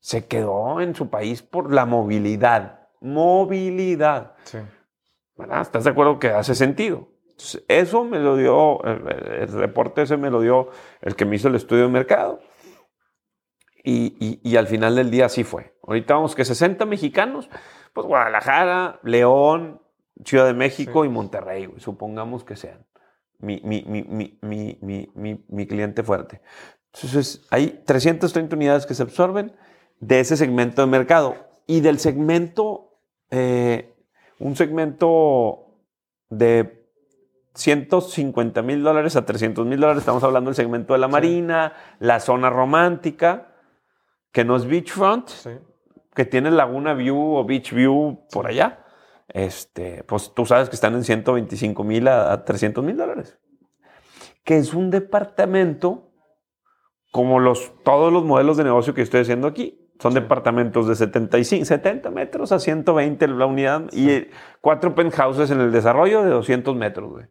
se 0.00 0.26
quedó 0.26 0.80
en 0.80 0.94
su 0.94 1.10
país 1.10 1.42
por 1.42 1.72
la 1.72 1.84
movilidad. 1.84 2.88
Movilidad. 3.00 4.34
¿Estás 5.60 5.84
de 5.84 5.90
acuerdo 5.90 6.18
que 6.18 6.30
hace 6.30 6.54
sentido? 6.54 7.08
Eso 7.68 8.04
me 8.04 8.18
lo 8.18 8.36
dio, 8.36 8.82
el, 8.84 9.48
reporte 9.48 10.02
ese 10.02 10.16
me 10.16 10.30
lo 10.30 10.40
dio 10.40 10.68
el 11.00 11.14
que 11.14 11.24
me 11.24 11.36
hizo 11.36 11.48
el 11.48 11.54
estudio 11.54 11.84
de 11.84 11.88
mercado. 11.88 12.40
Y, 13.84 14.56
al 14.56 14.66
final 14.66 14.96
del 14.96 15.10
día 15.10 15.26
así 15.26 15.44
fue. 15.44 15.74
Ahorita 15.82 16.14
vamos 16.14 16.34
que 16.34 16.44
60 16.44 16.84
mexicanos, 16.84 17.48
pues 17.94 18.06
Guadalajara, 18.06 19.00
León, 19.02 19.80
Ciudad 20.24 20.46
de 20.46 20.52
México 20.52 21.06
y 21.06 21.08
Monterrey, 21.08 21.72
supongamos 21.78 22.44
que 22.44 22.56
sean 22.56 22.86
mi, 23.38 23.62
mi, 23.62 25.66
cliente 25.66 26.02
fuerte. 26.02 26.42
Entonces, 26.92 27.46
hay 27.50 27.82
330 27.86 28.56
unidades 28.56 28.84
que 28.84 28.94
se 28.94 29.02
absorben 29.02 29.56
de 30.00 30.20
ese 30.20 30.36
segmento 30.36 30.82
de 30.82 30.88
mercado 30.88 31.36
y 31.66 31.80
del 31.80 31.98
segmento, 31.98 33.00
eh, 33.30 33.94
un 34.38 34.56
segmento 34.56 35.78
de 36.28 36.77
150 37.58 38.62
mil 38.62 38.82
dólares 38.82 39.16
a 39.16 39.26
300 39.26 39.66
mil 39.66 39.80
dólares. 39.80 40.02
Estamos 40.02 40.22
hablando 40.22 40.48
del 40.50 40.54
segmento 40.54 40.92
de 40.92 41.00
la 41.00 41.08
marina, 41.08 41.72
la 41.98 42.20
zona 42.20 42.50
romántica, 42.50 43.48
que 44.32 44.44
no 44.44 44.54
es 44.56 44.66
beachfront, 44.66 45.28
que 46.14 46.24
tiene 46.24 46.52
Laguna 46.52 46.94
View 46.94 47.34
o 47.34 47.44
Beach 47.44 47.72
View 47.72 48.26
por 48.30 48.46
allá. 48.46 48.84
Este, 49.26 50.04
pues 50.04 50.32
tú 50.34 50.46
sabes 50.46 50.68
que 50.68 50.76
están 50.76 50.94
en 50.94 51.02
125 51.02 51.82
mil 51.82 52.06
a, 52.06 52.44
300 52.44 52.84
mil 52.84 52.96
dólares. 52.96 53.38
Que 54.44 54.56
es 54.56 54.72
un 54.72 54.90
departamento 54.90 56.12
como 57.10 57.40
los, 57.40 57.72
todos 57.82 58.12
los 58.12 58.24
modelos 58.24 58.56
de 58.56 58.64
negocio 58.64 58.94
que 58.94 59.02
estoy 59.02 59.22
haciendo 59.22 59.48
aquí. 59.48 59.84
Son 59.98 60.14
departamentos 60.14 60.86
de 60.86 60.94
75, 60.94 61.64
70 61.64 62.10
metros 62.12 62.52
a 62.52 62.60
120 62.60 63.26
la 63.26 63.46
unidad 63.46 63.92
y 63.92 64.28
cuatro 64.60 64.94
penthouses 64.94 65.50
en 65.50 65.60
el 65.60 65.72
desarrollo 65.72 66.22
de 66.22 66.30
200 66.30 66.76
metros, 66.76 67.10
güey. 67.10 67.26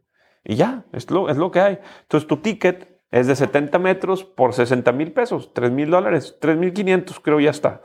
Y 0.49 0.55
ya, 0.55 0.85
es 0.93 1.11
lo, 1.11 1.29
es 1.29 1.35
lo 1.35 1.51
que 1.51 1.59
hay. 1.59 1.79
Entonces 2.03 2.25
tu 2.25 2.37
ticket 2.37 3.01
es 3.11 3.27
de 3.27 3.35
70 3.35 3.79
metros 3.79 4.23
por 4.23 4.53
60 4.53 4.93
mil 4.93 5.11
pesos, 5.11 5.53
3 5.53 5.71
mil 5.71 5.91
dólares, 5.91 6.37
3 6.39 6.57
mil 6.57 6.71
500 6.71 7.19
creo 7.19 7.41
ya 7.41 7.49
está, 7.49 7.81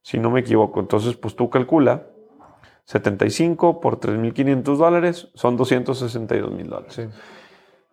si 0.00 0.18
no 0.18 0.30
me 0.30 0.40
equivoco. 0.40 0.80
Entonces 0.80 1.16
pues 1.16 1.36
tú 1.36 1.50
calcula 1.50 2.06
75 2.84 3.80
por 3.80 4.00
3 4.00 4.16
mil 4.16 4.32
500 4.32 4.78
dólares 4.78 5.28
son 5.34 5.58
262 5.58 6.50
mil 6.50 6.70
dólares. 6.70 7.08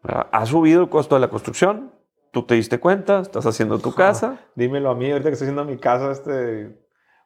Ha 0.04 0.46
subido 0.46 0.82
el 0.82 0.88
costo 0.88 1.16
de 1.16 1.22
la 1.22 1.28
construcción, 1.28 1.92
tú 2.32 2.44
te 2.44 2.56
diste 2.56 2.80
cuenta, 2.80 3.20
estás 3.20 3.46
haciendo 3.46 3.80
tu 3.80 3.94
casa. 3.96 4.40
Dímelo 4.56 4.92
a 4.92 4.96
mí, 4.96 5.12
ahorita 5.12 5.30
que 5.30 5.34
estoy 5.34 5.48
haciendo 5.48 5.66
mi 5.66 5.78
casa, 5.78 6.12
este, 6.12 6.80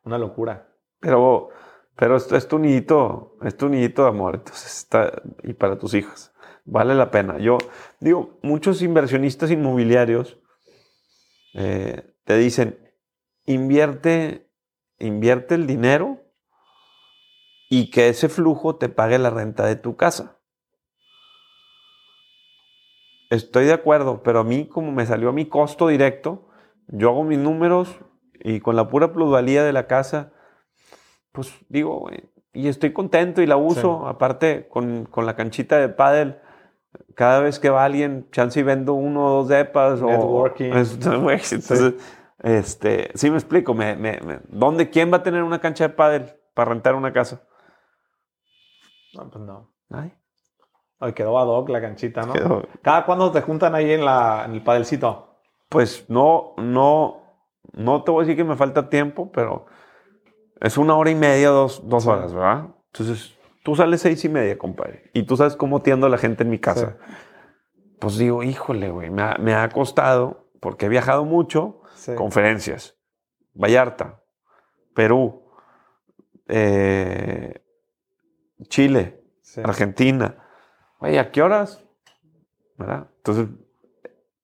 una 0.06 0.17
locura. 0.17 0.69
Pero, 0.99 1.49
pero 1.95 2.15
esto 2.15 2.36
es 2.36 2.47
tu 2.47 2.58
niñito, 2.58 3.38
es 3.43 3.56
tu 3.56 3.69
niñito 3.69 4.02
de 4.02 4.10
amor, 4.10 4.36
entonces 4.38 4.75
está, 4.75 5.21
y 5.43 5.54
para 5.54 5.78
tus 5.78 5.93
hijos 5.93 6.32
vale 6.69 6.95
la 6.95 7.12
pena. 7.12 7.38
Yo 7.39 7.58
digo, 7.99 8.39
muchos 8.41 8.82
inversionistas 8.82 9.51
inmobiliarios 9.51 10.38
eh, 11.53 12.13
te 12.23 12.38
dicen, 12.38 12.79
invierte, 13.45 14.49
invierte 14.99 15.55
el 15.55 15.67
dinero 15.67 16.21
y 17.69 17.89
que 17.91 18.10
ese 18.10 18.29
flujo 18.29 18.75
te 18.75 18.89
pague 18.89 19.17
la 19.17 19.29
renta 19.29 19.65
de 19.65 19.75
tu 19.75 19.95
casa. 19.95 20.38
Estoy 23.29 23.65
de 23.65 23.73
acuerdo, 23.73 24.23
pero 24.23 24.39
a 24.39 24.43
mí 24.43 24.67
como 24.67 24.91
me 24.91 25.05
salió 25.05 25.29
a 25.29 25.34
mi 25.34 25.45
costo 25.45 25.88
directo, 25.88 26.49
yo 26.88 27.10
hago 27.10 27.23
mis 27.23 27.38
números 27.38 27.99
y 28.39 28.60
con 28.60 28.75
la 28.75 28.88
pura 28.88 29.12
plusvalía 29.12 29.63
de 29.63 29.73
la 29.73 29.86
casa, 29.86 30.32
pues 31.32 31.53
digo, 31.69 32.10
y 32.53 32.67
estoy 32.67 32.91
contento 32.91 33.41
y 33.41 33.45
la 33.45 33.58
uso, 33.58 34.08
aparte 34.08 34.67
con, 34.67 35.05
con, 35.05 35.27
la 35.27 35.36
canchita 35.36 35.77
de 35.77 35.89
pádel, 35.89 36.39
cada 37.15 37.41
vez 37.41 37.60
que 37.60 37.69
va 37.69 37.86
alguien, 37.86 38.30
chance 38.32 38.60
y 38.60 38.63
vendo 38.63 38.93
uno 38.93 39.25
o 39.25 39.30
dos 39.38 39.47
depas. 39.49 40.02
Networking. 40.02 40.71
O, 40.73 41.30
entonces, 41.30 41.93
este, 42.41 43.12
sí 43.15 43.30
me 43.30 43.38
explico. 43.38 43.73
Me, 43.73 43.95
me, 43.95 44.19
¿Dónde, 44.47 44.89
quién 44.89 45.12
va 45.12 45.17
a 45.17 45.23
tener 45.23 45.43
una 45.43 45.60
cancha 45.60 45.88
de 45.88 45.93
pádel 45.93 46.34
para 46.54 46.69
rentar 46.69 46.95
una 46.95 47.13
casa? 47.13 47.41
No, 49.13 49.30
pues 49.30 49.43
no. 49.43 49.73
Ay. 49.89 50.13
Ay, 50.99 51.13
quedó 51.13 51.39
ad 51.39 51.47
hoc 51.47 51.69
la 51.69 51.82
canchita, 51.82 52.23
¿no? 52.23 52.63
¿Cada 52.82 53.06
cuándo 53.06 53.32
te 53.32 53.41
juntan 53.41 53.73
ahí 53.73 53.91
en, 53.91 54.04
la, 54.04 54.43
en 54.45 54.54
el 54.54 54.63
padelcito? 54.63 55.38
Pues 55.69 56.10
no, 56.10 56.54
no, 56.58 57.21
no 57.71 58.04
te 58.04 58.12
voy 58.12 58.21
a 58.21 58.25
decir 58.25 58.36
que 58.36 58.43
me 58.43 58.58
falta 58.58 58.89
tiempo, 58.89 59.32
pero 59.32 59.65
es 60.60 60.78
una 60.78 60.95
hora 60.95 61.10
y 61.10 61.15
media, 61.15 61.49
dos, 61.49 61.88
dos 61.88 62.06
horas, 62.06 62.34
¿verdad? 62.34 62.65
Entonces, 62.91 63.38
Tú 63.69 63.75
sales 63.75 64.01
seis 64.01 64.25
y 64.25 64.29
media, 64.29 64.58
compadre. 64.58 65.12
Y 65.13 65.21
tú 65.21 65.38
sabes 65.38 65.55
cómo 65.55 65.84
tiendo 65.84 66.08
a 66.08 66.10
la 66.10 66.17
gente 66.17 66.41
en 66.41 66.49
mi 66.49 66.58
casa. 66.58 66.97
Pues 67.99 68.17
digo, 68.17 68.41
híjole, 68.41 68.89
güey, 68.89 69.12
me 69.12 69.53
ha, 69.53 69.69
costado, 69.69 70.49
porque 70.60 70.88
he 70.88 70.89
viajado 70.89 71.23
mucho, 71.23 71.84
conferencias. 72.17 72.97
Vallarta, 73.53 74.23
Perú, 74.95 75.43
eh, 76.47 77.63
Chile, 78.69 79.21
Argentina. 79.63 80.36
Güey, 80.99 81.19
¿a 81.19 81.29
qué 81.29 81.43
horas? 81.43 81.86
¿Verdad? 82.75 83.12
Entonces, 83.17 83.49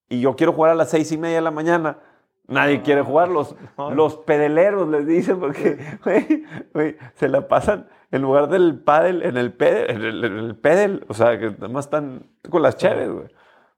y 0.07 0.21
yo 0.21 0.35
quiero 0.35 0.53
jugar 0.53 0.69
a 0.69 0.75
las 0.75 0.91
seis 0.91 1.11
y 1.11 1.17
media 1.17 1.37
de 1.37 1.41
la 1.41 1.49
mañana. 1.49 1.97
Nadie 2.47 2.83
quiere 2.83 3.01
jugar. 3.01 3.29
Los, 3.29 3.55
los 3.91 4.17
pedeleros 4.17 4.87
les 4.87 5.07
dicen 5.07 5.39
porque 5.39 5.79
güey, 6.75 6.95
se 7.15 7.27
la 7.27 7.47
pasan 7.47 7.89
en 8.15 8.21
lugar 8.21 8.47
del 8.47 8.79
pádel, 8.79 9.23
en 9.23 9.35
el 9.35 9.51
pedel, 9.51 9.89
en 9.89 10.03
el, 10.03 10.55
pedel, 10.55 11.05
o 11.09 11.13
sea, 11.13 11.37
que 11.37 11.51
nada 11.51 11.67
más 11.67 11.85
están 11.85 12.29
con 12.49 12.61
las 12.61 12.77
chaves, 12.77 13.11
güey. 13.11 13.27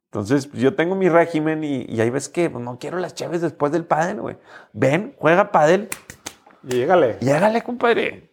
Entonces, 0.05 0.51
yo 0.53 0.75
tengo 0.75 0.95
mi 0.95 1.09
régimen 1.09 1.63
y, 1.63 1.85
y 1.89 2.01
ahí 2.01 2.09
ves 2.11 2.29
que 2.29 2.49
pues, 2.49 2.63
no 2.63 2.77
quiero 2.77 2.99
las 2.99 3.15
chaves 3.15 3.41
después 3.41 3.71
del 3.71 3.85
pádel, 3.85 4.21
güey. 4.21 4.37
Ven, 4.73 5.15
juega 5.17 5.51
pádel. 5.51 5.89
Y 6.63 6.75
llégale. 6.75 7.17
Llégale, 7.19 7.63
compadre. 7.63 8.31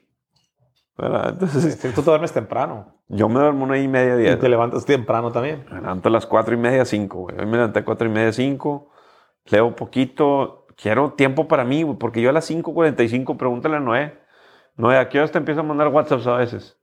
Entonces, 0.99 1.81
tú 1.81 2.03
te 2.03 2.03
duermes 2.03 2.33
temprano. 2.33 3.01
Yo 3.09 3.29
me 3.29 3.40
duermo 3.40 3.64
una 3.64 3.79
y 3.79 3.88
media, 3.88 4.17
diez. 4.17 4.37
¿Y 4.37 4.38
te 4.38 4.49
levantas 4.49 4.85
temprano 4.85 5.33
también? 5.33 5.64
Me 5.71 5.81
levanto 5.81 6.09
a 6.11 6.12
las 6.12 6.27
cuatro 6.27 6.55
y 6.55 6.59
media, 6.59 6.85
cinco, 6.85 7.21
güey. 7.23 7.37
Hoy 7.38 7.47
me 7.47 7.57
levanté 7.57 7.81
a 7.81 7.85
cuatro 7.85 8.07
y 8.07 8.11
media, 8.11 8.33
cinco. 8.33 8.90
Leo 9.47 9.75
poquito. 9.75 10.67
Quiero 10.77 11.12
tiempo 11.12 11.49
para 11.49 11.64
mí, 11.64 11.83
güey, 11.83 11.99
porque 11.99 12.21
yo 12.21 12.31
a 12.31 12.33
las 12.33 12.51
5.45, 12.51 13.37
pregúntale 13.37 13.77
a 13.77 13.81
Noé 13.81 14.24
no, 14.77 14.91
¿a 14.91 15.09
qué 15.09 15.19
hora 15.19 15.31
te 15.31 15.39
empiezo 15.39 15.61
a 15.61 15.65
mandar 15.65 15.89
WhatsApps 15.89 16.27
a 16.27 16.37
veces? 16.37 16.79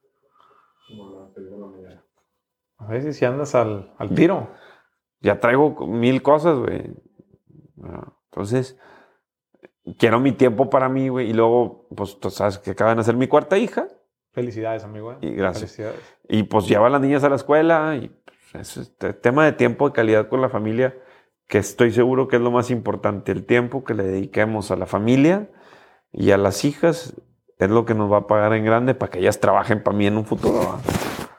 A 2.77 2.87
veces 2.87 3.17
si 3.17 3.25
andas 3.25 3.53
al, 3.53 3.93
tiro. 4.15 4.49
Ya 5.19 5.39
traigo 5.39 5.85
mil 5.85 6.21
cosas, 6.23 6.57
güey. 6.57 6.91
Entonces, 8.31 8.79
quiero 9.97 10.19
mi 10.19 10.31
tiempo 10.31 10.69
para 10.69 10.89
mí, 10.89 11.09
güey. 11.09 11.29
Y 11.29 11.33
luego, 11.33 11.87
pues, 11.95 12.19
tú 12.19 12.29
sabes 12.29 12.57
que 12.57 12.71
acaban 12.71 12.97
de 12.97 13.03
ser 13.03 13.15
mi 13.15 13.27
cuarta 13.27 13.57
hija. 13.57 13.87
Felicidades, 14.31 14.83
amigo. 14.83 15.11
¿eh? 15.13 15.17
Y 15.21 15.31
gracias. 15.31 15.79
Y 16.27 16.43
pues 16.43 16.67
lleva 16.67 16.87
a 16.87 16.89
las 16.89 17.01
niñas 17.01 17.23
a 17.23 17.29
la 17.29 17.35
escuela. 17.35 17.95
Y 17.95 18.07
pues, 18.07 18.77
es 18.77 18.77
este 18.77 19.13
tema 19.13 19.45
de 19.45 19.51
tiempo 19.51 19.87
de 19.87 19.93
calidad 19.93 20.27
con 20.27 20.41
la 20.41 20.49
familia, 20.49 20.97
que 21.47 21.59
estoy 21.59 21.91
seguro 21.91 22.27
que 22.27 22.37
es 22.37 22.41
lo 22.41 22.51
más 22.51 22.71
importante. 22.71 23.31
El 23.31 23.45
tiempo 23.45 23.83
que 23.83 23.93
le 23.93 24.03
dediquemos 24.03 24.71
a 24.71 24.75
la 24.75 24.87
familia 24.87 25.49
y 26.11 26.31
a 26.31 26.37
las 26.37 26.65
hijas 26.65 27.21
es 27.65 27.71
lo 27.71 27.85
que 27.85 27.93
nos 27.93 28.11
va 28.11 28.17
a 28.17 28.27
pagar 28.27 28.53
en 28.53 28.65
grande 28.65 28.93
para 28.93 29.11
que 29.11 29.19
ellas 29.19 29.39
trabajen 29.39 29.83
para 29.83 29.97
mí 29.97 30.07
en 30.07 30.17
un 30.17 30.25
futuro. 30.25 30.79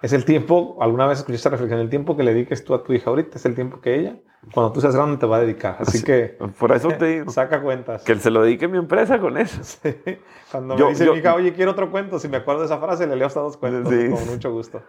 Es 0.02 0.12
el 0.12 0.24
tiempo, 0.24 0.78
alguna 0.80 1.06
vez 1.06 1.18
escuché 1.18 1.36
esta 1.36 1.50
reflexión, 1.50 1.80
el 1.80 1.90
tiempo 1.90 2.16
que 2.16 2.22
le 2.22 2.34
dediques 2.34 2.64
tú 2.64 2.74
a 2.74 2.82
tu 2.82 2.92
hija 2.92 3.10
ahorita 3.10 3.38
es 3.38 3.46
el 3.46 3.54
tiempo 3.54 3.80
que 3.80 3.94
ella, 3.98 4.16
cuando 4.52 4.72
tú 4.72 4.80
seas 4.80 4.96
grande, 4.96 5.18
te 5.18 5.26
va 5.26 5.36
a 5.36 5.40
dedicar. 5.40 5.76
Así, 5.78 6.02
que. 6.02 6.36
Por 6.58 6.72
eso 6.72 6.88
te 6.88 7.06
digo. 7.06 7.30
Saca 7.30 7.62
cuentas. 7.62 8.02
Que 8.02 8.16
se 8.16 8.30
lo 8.30 8.42
dedique 8.42 8.66
mi 8.66 8.76
empresa 8.78 9.20
con 9.20 9.38
eso. 9.38 9.60
Cuando 10.50 10.76
me 10.76 10.88
dice 10.88 11.08
mi 11.10 11.18
hija, 11.18 11.34
oye, 11.34 11.52
quiero 11.52 11.70
otro 11.70 11.90
cuento, 11.90 12.18
si 12.18 12.28
me 12.28 12.38
acuerdo 12.38 12.60
de 12.60 12.66
esa 12.66 12.78
frase, 12.78 13.06
le 13.06 13.14
leo 13.14 13.28
hasta 13.28 13.40
dos 13.40 13.56
cuentos 13.56 13.92
con 13.92 14.26
mucho 14.28 14.52
gusto. 14.52 14.82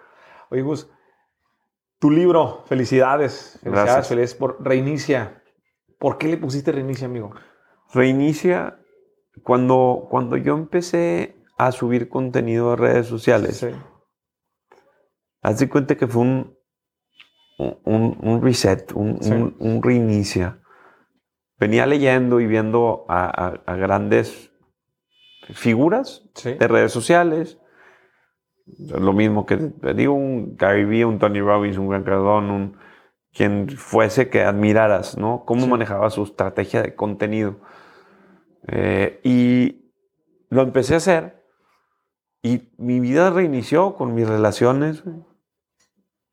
Oye, 0.49 0.63
Gus, 0.63 0.89
tu 1.99 2.09
libro, 2.09 2.63
felicidades. 2.65 3.59
Felicidades, 3.61 4.07
feliz 4.07 4.33
por 4.33 4.57
Reinicia. 4.59 5.43
¿Por 5.99 6.17
qué 6.17 6.27
le 6.27 6.37
pusiste 6.37 6.71
Reinicia, 6.71 7.05
amigo? 7.05 7.31
Reinicia 7.93 8.79
cuando, 9.41 10.07
cuando 10.09 10.37
yo 10.37 10.55
empecé 10.55 11.35
a 11.57 11.71
subir 11.71 12.09
contenido 12.09 12.71
a 12.71 12.75
redes 12.75 13.07
sociales, 13.07 13.65
haz 15.41 15.59
de 15.59 15.69
cuenta 15.69 15.95
que 15.95 16.07
fue 16.07 16.21
un, 16.21 16.57
un, 17.57 18.41
reset, 18.41 18.91
un, 18.93 19.81
reinicia. 19.81 20.59
Venía 21.57 21.85
leyendo 21.85 22.39
y 22.39 22.47
viendo 22.47 23.05
a, 23.07 23.61
grandes 23.77 24.51
figuras 25.53 26.23
de 26.43 26.67
redes 26.67 26.91
sociales. 26.91 27.59
Lo 28.65 29.13
mismo 29.13 29.45
que 29.45 29.57
digo, 29.95 30.13
un 30.13 30.55
Gary 30.55 30.85
Vee, 30.85 31.05
un 31.05 31.19
Tony 31.19 31.41
Robbins, 31.41 31.77
un 31.77 31.89
Gran 31.89 32.03
Cardón, 32.03 32.49
un 32.49 32.77
quien 33.33 33.67
fuese 33.69 34.29
que 34.29 34.43
admiraras, 34.43 35.17
¿no? 35.17 35.43
Cómo 35.45 35.67
manejaba 35.67 36.09
su 36.11 36.23
estrategia 36.23 36.83
de 36.83 36.95
contenido. 36.95 37.59
Eh, 38.67 39.19
y 39.23 39.91
lo 40.49 40.61
empecé 40.61 40.93
a 40.93 40.97
hacer 40.97 41.43
y 42.43 42.73
mi 42.77 42.99
vida 42.99 43.29
reinició 43.29 43.95
con 43.95 44.13
mis 44.13 44.27
relaciones. 44.27 45.03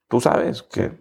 Tú 0.09 0.21
sabes 0.21 0.64
que, 0.64 0.99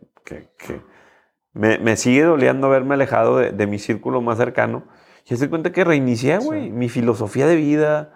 me, 1.54 1.98
sigue 1.98 2.24
doliendo 2.24 2.68
haberme 2.68 2.94
alejado 2.94 3.38
de, 3.38 3.68
mi 3.68 3.80
círculo 3.80 4.22
más 4.22 4.38
cercano. 4.38 4.84
Y 5.26 5.36
se 5.36 5.50
cuenta 5.50 5.72
que 5.72 5.84
reinicié, 5.84 6.38
güey, 6.38 6.72
mi 6.72 6.89
filosofía 6.89 7.48
de 7.48 7.56
vida. 7.56 8.13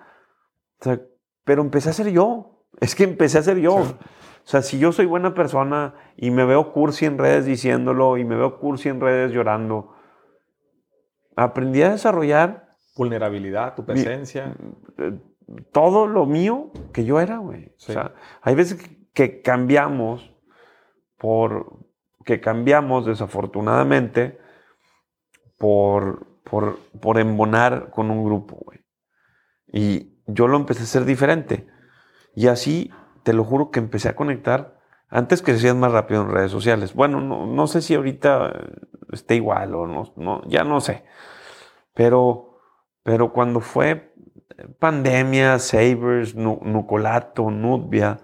pero 1.44 1.64
empecé 1.64 1.90
a 1.90 1.94
ser 1.94 2.12
yo. 2.12 2.64
Es 2.80 2.96
que 2.96 3.04
empecé 3.04 3.40
a 3.40 3.44
ser 3.44 3.58
yo. 3.58 3.76
O 3.76 4.48
sea, 4.48 4.62
si 4.62 4.78
yo 4.78 4.92
soy 4.92 5.08
buena 5.08 5.34
persona 5.34 5.96
y 6.16 6.30
me 6.30 6.46
veo 6.46 6.74
cursi 6.74 7.06
en 7.06 7.18
redes 7.18 7.46
diciéndolo 7.46 8.18
y 8.18 8.26
me 8.26 8.36
veo 8.36 8.60
cursi 8.60 8.90
en 8.90 9.00
redes 9.00 9.32
llorando, 9.32 9.96
aprendí 11.36 11.82
a 11.82 11.92
desarrollar 11.92 12.63
vulnerabilidad, 12.96 13.76
tu 13.76 13.86
presencia. 13.86 14.56
Eh, 14.98 15.20
todo 15.72 16.08
lo 16.08 16.26
mío 16.26 16.72
que 16.92 17.06
yo 17.06 17.20
era, 17.20 17.38
güey. 17.38 17.74
O 17.76 17.80
sea, 17.80 18.14
hay 18.42 18.56
veces 18.56 18.90
que 19.14 19.42
cambiamos 19.42 20.34
por 21.18 21.84
que 22.24 22.40
cambiamos 22.40 23.06
desafortunadamente 23.06 24.40
por, 25.58 26.28
por, 26.44 26.80
por 27.00 27.20
embonar 27.20 27.90
con 27.90 28.12
un 28.12 28.24
grupo, 28.24 28.58
güey. 28.66 28.80
Y 29.68 30.20
yo 30.28 30.48
lo 30.48 30.58
empecé 30.58 30.82
a 30.82 30.84
hacer 30.84 31.06
diferente. 31.06 31.68
Y 32.36 32.48
así, 32.48 32.92
te 33.24 33.34
lo 33.34 33.44
juro 33.44 33.72
que 33.72 33.80
empecé 33.80 34.10
a 34.10 34.16
conectar. 34.16 34.80
Antes 35.10 35.42
que 35.42 35.52
crecías 35.52 35.76
más 35.76 35.92
rápido 35.92 36.22
en 36.22 36.32
redes 36.32 36.52
sociales. 36.52 36.94
Bueno, 36.94 37.22
no, 37.22 37.46
no 37.46 37.68
sé 37.68 37.82
si 37.82 37.94
ahorita 37.94 38.54
esté 39.12 39.36
igual 39.36 39.76
o 39.76 39.86
no, 39.86 40.14
no, 40.16 40.42
ya 40.48 40.64
no 40.64 40.82
sé. 40.82 41.04
Pero 41.94 42.53
pero 43.04 43.34
cuando 43.34 43.60
fue 43.60 44.14
pandemia, 44.80 45.60
Sabers, 45.60 46.36
Nucolato, 46.36 47.52
Nubia, 47.52 48.20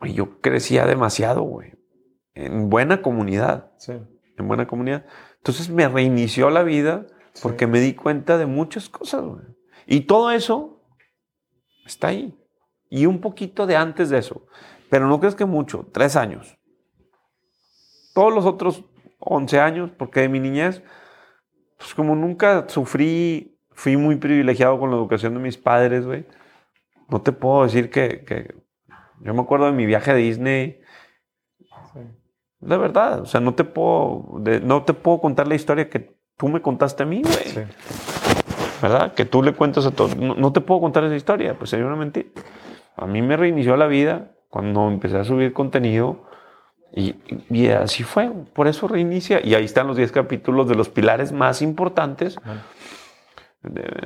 yo 0.00 0.40
crecía 0.40 0.86
demasiado, 0.86 1.42
güey. 1.42 1.72
En 2.34 2.70
buena 2.70 3.02
comunidad. 3.02 3.72
Sí. 3.78 3.94
En 4.36 4.46
buena 4.46 4.68
comunidad. 4.68 5.04
Entonces 5.38 5.68
me 5.68 5.88
reinició 5.88 6.50
la 6.50 6.62
vida 6.62 7.06
porque 7.42 7.66
me 7.66 7.80
di 7.80 7.94
cuenta 7.94 8.38
de 8.38 8.46
muchas 8.46 8.88
cosas, 8.88 9.24
güey. 9.24 9.44
Y 9.86 10.02
todo 10.02 10.30
eso 10.30 10.84
está 11.84 12.08
ahí. 12.08 12.38
Y 12.90 13.06
un 13.06 13.20
poquito 13.20 13.66
de 13.66 13.76
antes 13.76 14.10
de 14.10 14.18
eso. 14.18 14.46
Pero 14.88 15.08
no 15.08 15.18
crees 15.18 15.34
que 15.34 15.44
mucho, 15.44 15.88
tres 15.92 16.16
años. 16.16 16.58
Todos 18.14 18.32
los 18.32 18.46
otros 18.46 18.84
11 19.18 19.60
años, 19.60 19.90
porque 19.96 20.20
de 20.20 20.28
mi 20.28 20.40
niñez 20.40 20.82
pues 21.78 21.94
como 21.94 22.14
nunca 22.14 22.68
sufrí, 22.68 23.56
fui 23.72 23.96
muy 23.96 24.16
privilegiado 24.16 24.78
con 24.78 24.90
la 24.90 24.96
educación 24.96 25.34
de 25.34 25.40
mis 25.40 25.56
padres, 25.56 26.04
güey. 26.04 26.26
No 27.08 27.22
te 27.22 27.32
puedo 27.32 27.62
decir 27.62 27.90
que, 27.90 28.54
yo 29.20 29.34
me 29.34 29.40
acuerdo 29.40 29.66
de 29.66 29.72
mi 29.72 29.86
viaje 29.86 30.10
a 30.10 30.14
Disney. 30.14 30.80
De 32.60 32.76
verdad, 32.76 33.20
o 33.20 33.26
sea, 33.26 33.40
no 33.40 33.54
te 33.54 33.64
puedo, 33.64 34.40
no 34.62 34.82
te 34.82 34.92
puedo 34.92 35.20
contar 35.20 35.46
la 35.46 35.54
historia 35.54 35.88
que 35.88 36.16
tú 36.36 36.48
me 36.48 36.60
contaste 36.60 37.04
a 37.04 37.06
mí, 37.06 37.22
güey. 37.22 37.66
¿Verdad? 38.82 39.14
Que 39.14 39.24
tú 39.24 39.42
le 39.42 39.54
cuentas 39.54 39.86
a 39.86 39.92
todos. 39.92 40.16
No, 40.16 40.52
te 40.52 40.60
puedo 40.60 40.80
contar 40.80 41.04
esa 41.04 41.16
historia, 41.16 41.56
pues 41.56 41.70
sería 41.70 41.86
una 41.86 41.96
mentira. 41.96 42.28
A 42.96 43.06
mí 43.06 43.22
me 43.22 43.36
reinició 43.36 43.76
la 43.76 43.86
vida 43.86 44.32
cuando 44.48 44.88
empecé 44.88 45.18
a 45.18 45.24
subir 45.24 45.52
contenido 45.52 46.27
y, 46.92 47.68
así 47.68 48.02
fue, 48.02 48.30
por 48.52 48.66
eso 48.66 48.88
reinicia. 48.88 49.44
Y 49.44 49.54
ahí 49.54 49.64
están 49.64 49.86
los 49.86 49.96
10 49.96 50.10
capítulos 50.12 50.68
de 50.68 50.74
los 50.74 50.88
pilares 50.88 51.32
más 51.32 51.62
importantes. 51.62 52.38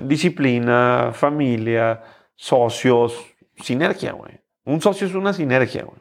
disciplina, 0.02 1.10
familia, 1.12 2.02
socios, 2.34 3.24
sinergia, 3.56 4.12
güey. 4.12 4.40
Un 4.64 4.80
socio 4.80 5.06
es 5.06 5.14
una 5.14 5.32
sinergia, 5.32 5.84
güey. 5.84 6.00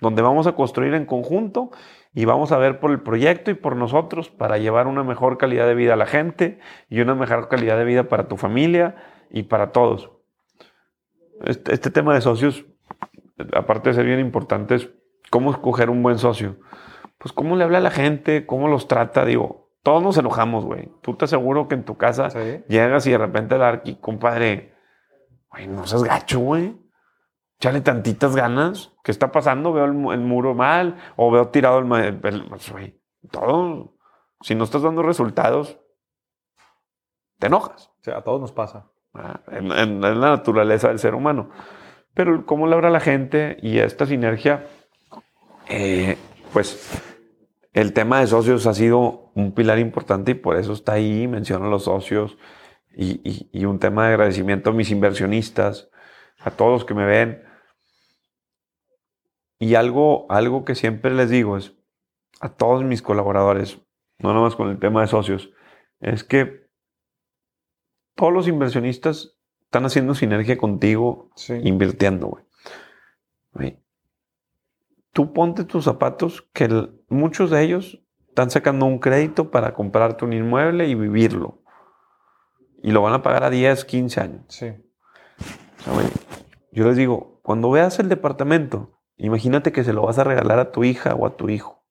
Donde 0.00 0.22
vamos 0.22 0.46
a 0.46 0.52
construir 0.52 0.94
en 0.94 1.06
conjunto 1.06 1.70
y 2.12 2.24
vamos 2.24 2.52
a 2.52 2.58
ver 2.58 2.80
por 2.80 2.90
el 2.90 3.00
proyecto 3.00 3.50
y 3.50 3.54
por 3.54 3.76
nosotros 3.76 4.28
para 4.28 4.58
llevar 4.58 4.86
una 4.86 5.04
mejor 5.04 5.38
calidad 5.38 5.66
de 5.66 5.74
vida 5.74 5.94
a 5.94 5.96
la 5.96 6.06
gente 6.06 6.58
y 6.90 7.00
una 7.00 7.14
mejor 7.14 7.48
calidad 7.48 7.78
de 7.78 7.84
vida 7.84 8.04
para 8.04 8.28
tu 8.28 8.36
familia 8.36 8.96
y 9.30 9.44
para 9.44 9.72
todos. 9.72 10.10
Este, 11.44 11.72
este 11.72 11.90
tema 11.90 12.14
de 12.14 12.20
socios, 12.20 12.66
aparte 13.54 13.90
de 13.90 13.94
ser 13.94 14.06
bien 14.06 14.20
importante, 14.20 14.74
es 14.74 14.90
¿Cómo 15.36 15.50
escoger 15.50 15.90
un 15.90 16.02
buen 16.02 16.16
socio? 16.16 16.56
Pues 17.18 17.34
cómo 17.34 17.56
le 17.56 17.64
habla 17.64 17.76
a 17.76 17.82
la 17.82 17.90
gente, 17.90 18.46
cómo 18.46 18.68
los 18.68 18.88
trata, 18.88 19.26
digo, 19.26 19.68
todos 19.82 20.02
nos 20.02 20.16
enojamos, 20.16 20.64
güey. 20.64 20.90
Tú 21.02 21.14
te 21.14 21.26
aseguro 21.26 21.68
que 21.68 21.74
en 21.74 21.84
tu 21.84 21.98
casa 21.98 22.28
llegas 22.68 23.06
y 23.06 23.10
de 23.10 23.18
repente 23.18 23.58
la 23.58 23.68
arqui, 23.68 23.96
compadre, 23.96 24.74
güey, 25.50 25.66
no 25.66 25.86
seas 25.86 26.04
gacho, 26.04 26.38
güey. 26.38 26.80
Échale 27.58 27.82
tantitas 27.82 28.34
ganas. 28.34 28.94
¿Qué 29.04 29.10
está 29.10 29.30
pasando? 29.30 29.74
Veo 29.74 29.84
el, 29.84 29.92
muro 29.92 30.54
mal 30.54 30.96
o 31.16 31.30
veo 31.30 31.48
tirado 31.48 31.80
el... 31.80 32.18
Pues, 32.18 32.72
güey, 32.72 32.98
todo. 33.30 33.92
Si 34.40 34.54
no 34.54 34.64
estás 34.64 34.80
dando 34.80 35.02
resultados, 35.02 35.78
te 37.38 37.48
enojas. 37.48 37.90
O 38.00 38.04
sea, 38.04 38.16
a 38.16 38.24
todos 38.24 38.40
nos 38.40 38.52
pasa. 38.52 38.90
Ah, 39.12 39.40
en, 39.48 40.00
la 40.00 40.14
naturaleza 40.14 40.88
del 40.88 40.98
ser 40.98 41.14
humano. 41.14 41.50
Pero 42.14 42.46
cómo 42.46 42.66
le 42.66 42.74
habla 42.74 42.88
a 42.88 42.92
la 42.92 43.00
gente 43.00 43.58
y 43.60 43.80
esta 43.80 44.06
sinergia 44.06 44.64
eh, 45.68 46.16
pues 46.52 46.90
el 47.72 47.92
tema 47.92 48.20
de 48.20 48.26
socios 48.26 48.66
ha 48.66 48.74
sido 48.74 49.30
un 49.34 49.52
pilar 49.52 49.78
importante 49.78 50.32
y 50.32 50.34
por 50.34 50.56
eso 50.56 50.72
está 50.72 50.94
ahí, 50.94 51.26
menciono 51.26 51.66
a 51.66 51.70
los 51.70 51.84
socios 51.84 52.38
y, 52.96 53.64
un 53.66 53.78
tema 53.78 54.06
de 54.06 54.14
agradecimiento 54.14 54.70
a 54.70 54.72
mis 54.72 54.90
inversionistas, 54.90 55.90
a 56.38 56.50
todos 56.50 56.72
los 56.72 56.84
que 56.86 56.94
me 56.94 57.04
ven. 57.04 57.42
Y 59.58 59.74
algo, 59.74 60.30
algo 60.30 60.64
que 60.64 60.74
siempre 60.74 61.12
les 61.12 61.28
digo 61.28 61.58
es 61.58 61.74
a 62.40 62.48
todos 62.50 62.84
mis 62.84 63.02
colaboradores, 63.02 63.78
no 64.18 64.32
nomás 64.32 64.56
con 64.56 64.70
el 64.70 64.78
tema 64.78 65.02
de 65.02 65.08
socios, 65.08 65.50
es 66.00 66.24
que 66.24 66.66
todos 68.14 68.32
los 68.32 68.48
inversionistas 68.48 69.36
están 69.60 69.84
haciendo 69.84 70.14
sinergia 70.14 70.56
contigo, 70.56 71.30
invirtiendo, 71.62 72.28
güey 73.52 73.85
tú 75.16 75.32
ponte 75.32 75.64
tus 75.64 75.84
zapatos, 75.84 76.46
que 76.52 76.68
muchos 77.08 77.48
de 77.48 77.62
ellos 77.62 78.02
están 78.28 78.50
sacando 78.50 78.84
un 78.84 78.98
crédito 78.98 79.50
para 79.50 79.72
comprarte 79.72 80.26
un 80.26 80.34
inmueble 80.34 80.88
y 80.88 80.94
vivirlo. 80.94 81.62
Y 82.82 82.92
lo 82.92 83.00
van 83.00 83.14
a 83.14 83.22
pagar 83.22 83.42
a 83.42 83.48
10, 83.48 83.86
15 83.86 84.20
años. 84.20 84.44
Sí. 84.48 84.74
yo 86.70 86.84
les 86.84 86.96
digo, 86.98 87.40
cuando 87.42 87.70
veas 87.70 87.98
el 87.98 88.10
departamento, 88.10 89.00
imagínate 89.16 89.72
que 89.72 89.84
se 89.84 89.94
lo 89.94 90.02
vas 90.02 90.18
a 90.18 90.24
regalar 90.24 90.58
a 90.58 90.70
tu 90.70 90.84
hija 90.84 91.14
o 91.14 91.24
a 91.24 91.34
tu 91.34 91.48
hijo. 91.48 91.82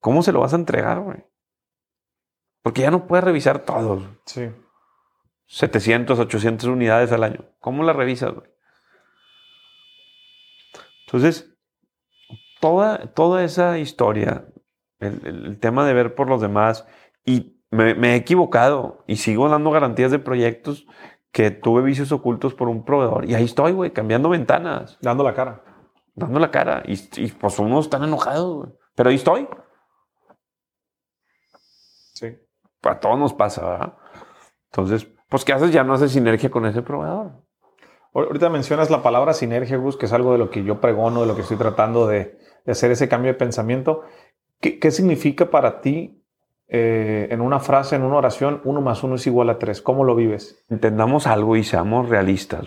¿Cómo 0.00 0.24
se 0.24 0.32
lo 0.32 0.40
vas 0.40 0.54
a 0.54 0.56
entregar, 0.56 0.98
güey? 0.98 1.24
Porque 2.62 2.80
ya 2.80 2.90
no 2.90 3.06
puedes 3.06 3.24
revisar 3.24 3.60
todos. 3.60 4.02
Sí. 4.26 4.50
700, 5.46 6.18
800 6.18 6.68
unidades 6.68 7.12
al 7.12 7.22
año. 7.22 7.44
¿Cómo 7.60 7.84
la 7.84 7.92
revisas, 7.92 8.34
güey? 8.34 8.50
Entonces, 11.08 11.56
toda, 12.60 13.14
toda 13.14 13.42
esa 13.42 13.78
historia, 13.78 14.46
el, 15.00 15.58
tema 15.58 15.86
de 15.86 15.94
ver 15.94 16.14
por 16.14 16.28
los 16.28 16.42
demás, 16.42 16.86
y 17.24 17.62
me, 17.70 18.12
he 18.12 18.14
equivocado 18.14 19.04
y 19.06 19.16
sigo 19.16 19.48
dando 19.48 19.70
garantías 19.70 20.10
de 20.10 20.18
proyectos 20.18 20.86
que 21.32 21.50
tuve 21.50 21.80
vicios 21.80 22.12
ocultos 22.12 22.52
por 22.52 22.68
un 22.68 22.84
proveedor. 22.84 23.24
Y 23.24 23.34
ahí 23.34 23.44
estoy, 23.44 23.72
güey, 23.72 23.90
cambiando 23.90 24.28
ventanas. 24.28 24.98
Dando 25.00 25.24
la 25.24 25.32
cara. 25.32 25.64
Dando 26.14 26.38
la 26.38 26.50
cara. 26.50 26.82
Y, 26.84 27.28
pues 27.32 27.58
unos 27.58 27.86
están 27.86 28.04
enojados, 28.04 28.56
güey. 28.56 28.72
Pero 28.94 29.08
ahí 29.08 29.16
estoy. 29.16 29.48
Sí. 32.12 32.36
A 32.82 33.00
todos 33.00 33.18
nos 33.18 33.32
pasa, 33.32 33.66
¿verdad? 33.66 33.94
Entonces, 34.70 35.08
pues, 35.30 35.42
¿qué 35.42 35.54
haces? 35.54 35.72
Ya 35.72 35.84
no 35.84 35.94
haces 35.94 36.12
sinergia 36.12 36.50
con 36.50 36.66
ese 36.66 36.82
proveedor. 36.82 37.47
Ahorita 38.14 38.48
mencionas 38.48 38.90
la 38.90 39.02
palabra 39.02 39.34
sinergia, 39.34 39.76
Gus, 39.76 39.96
que 39.96 40.06
es 40.06 40.12
algo 40.12 40.32
de 40.32 40.38
lo 40.38 40.50
que 40.50 40.64
yo 40.64 40.80
pregono, 40.80 41.20
de 41.20 41.26
lo 41.26 41.34
que 41.34 41.42
estoy 41.42 41.56
tratando 41.56 42.06
de, 42.06 42.38
hacer 42.66 42.90
ese 42.90 43.08
cambio 43.08 43.32
de 43.32 43.38
pensamiento. 43.38 44.02
¿Qué, 44.60 44.90
significa 44.90 45.50
para 45.50 45.80
ti 45.80 46.24
eh, 46.66 47.28
en 47.30 47.40
una 47.40 47.60
frase, 47.60 47.96
en 47.96 48.02
una 48.02 48.16
oración, 48.16 48.60
uno 48.64 48.80
más 48.80 49.02
uno 49.04 49.14
es 49.14 49.26
igual 49.26 49.50
a 49.50 49.58
tres? 49.58 49.80
¿Cómo 49.82 50.04
lo 50.04 50.14
vives? 50.14 50.64
Entendamos 50.68 51.26
algo 51.26 51.56
y 51.56 51.64
seamos 51.64 52.08
realistas. 52.08 52.66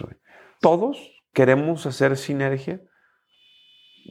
Todos 0.59 1.23
queremos 1.33 1.85
hacer 1.85 2.17
sinergia 2.17 2.81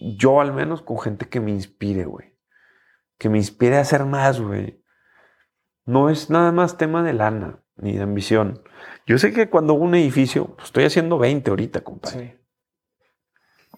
yo 0.00 0.40
al 0.40 0.52
menos 0.52 0.82
con 0.82 0.98
gente 0.98 1.28
que 1.28 1.40
me 1.40 1.50
inspire, 1.50 2.04
güey. 2.04 2.36
Que 3.18 3.28
me 3.28 3.38
inspire 3.38 3.76
a 3.76 3.80
hacer 3.80 4.04
más, 4.04 4.40
güey. 4.40 4.82
No 5.84 6.10
es 6.10 6.30
nada 6.30 6.52
más 6.52 6.76
tema 6.76 7.02
de 7.02 7.12
lana 7.12 7.62
ni 7.80 7.96
de 7.96 8.02
ambición. 8.02 8.62
Yo 9.06 9.18
sé 9.18 9.32
que 9.32 9.48
cuando 9.50 9.74
un 9.74 9.94
edificio, 9.94 10.54
pues 10.54 10.66
estoy 10.66 10.84
haciendo 10.84 11.18
20 11.18 11.50
ahorita, 11.50 11.80
compadre. 11.80 12.18
Sí. 12.18 12.40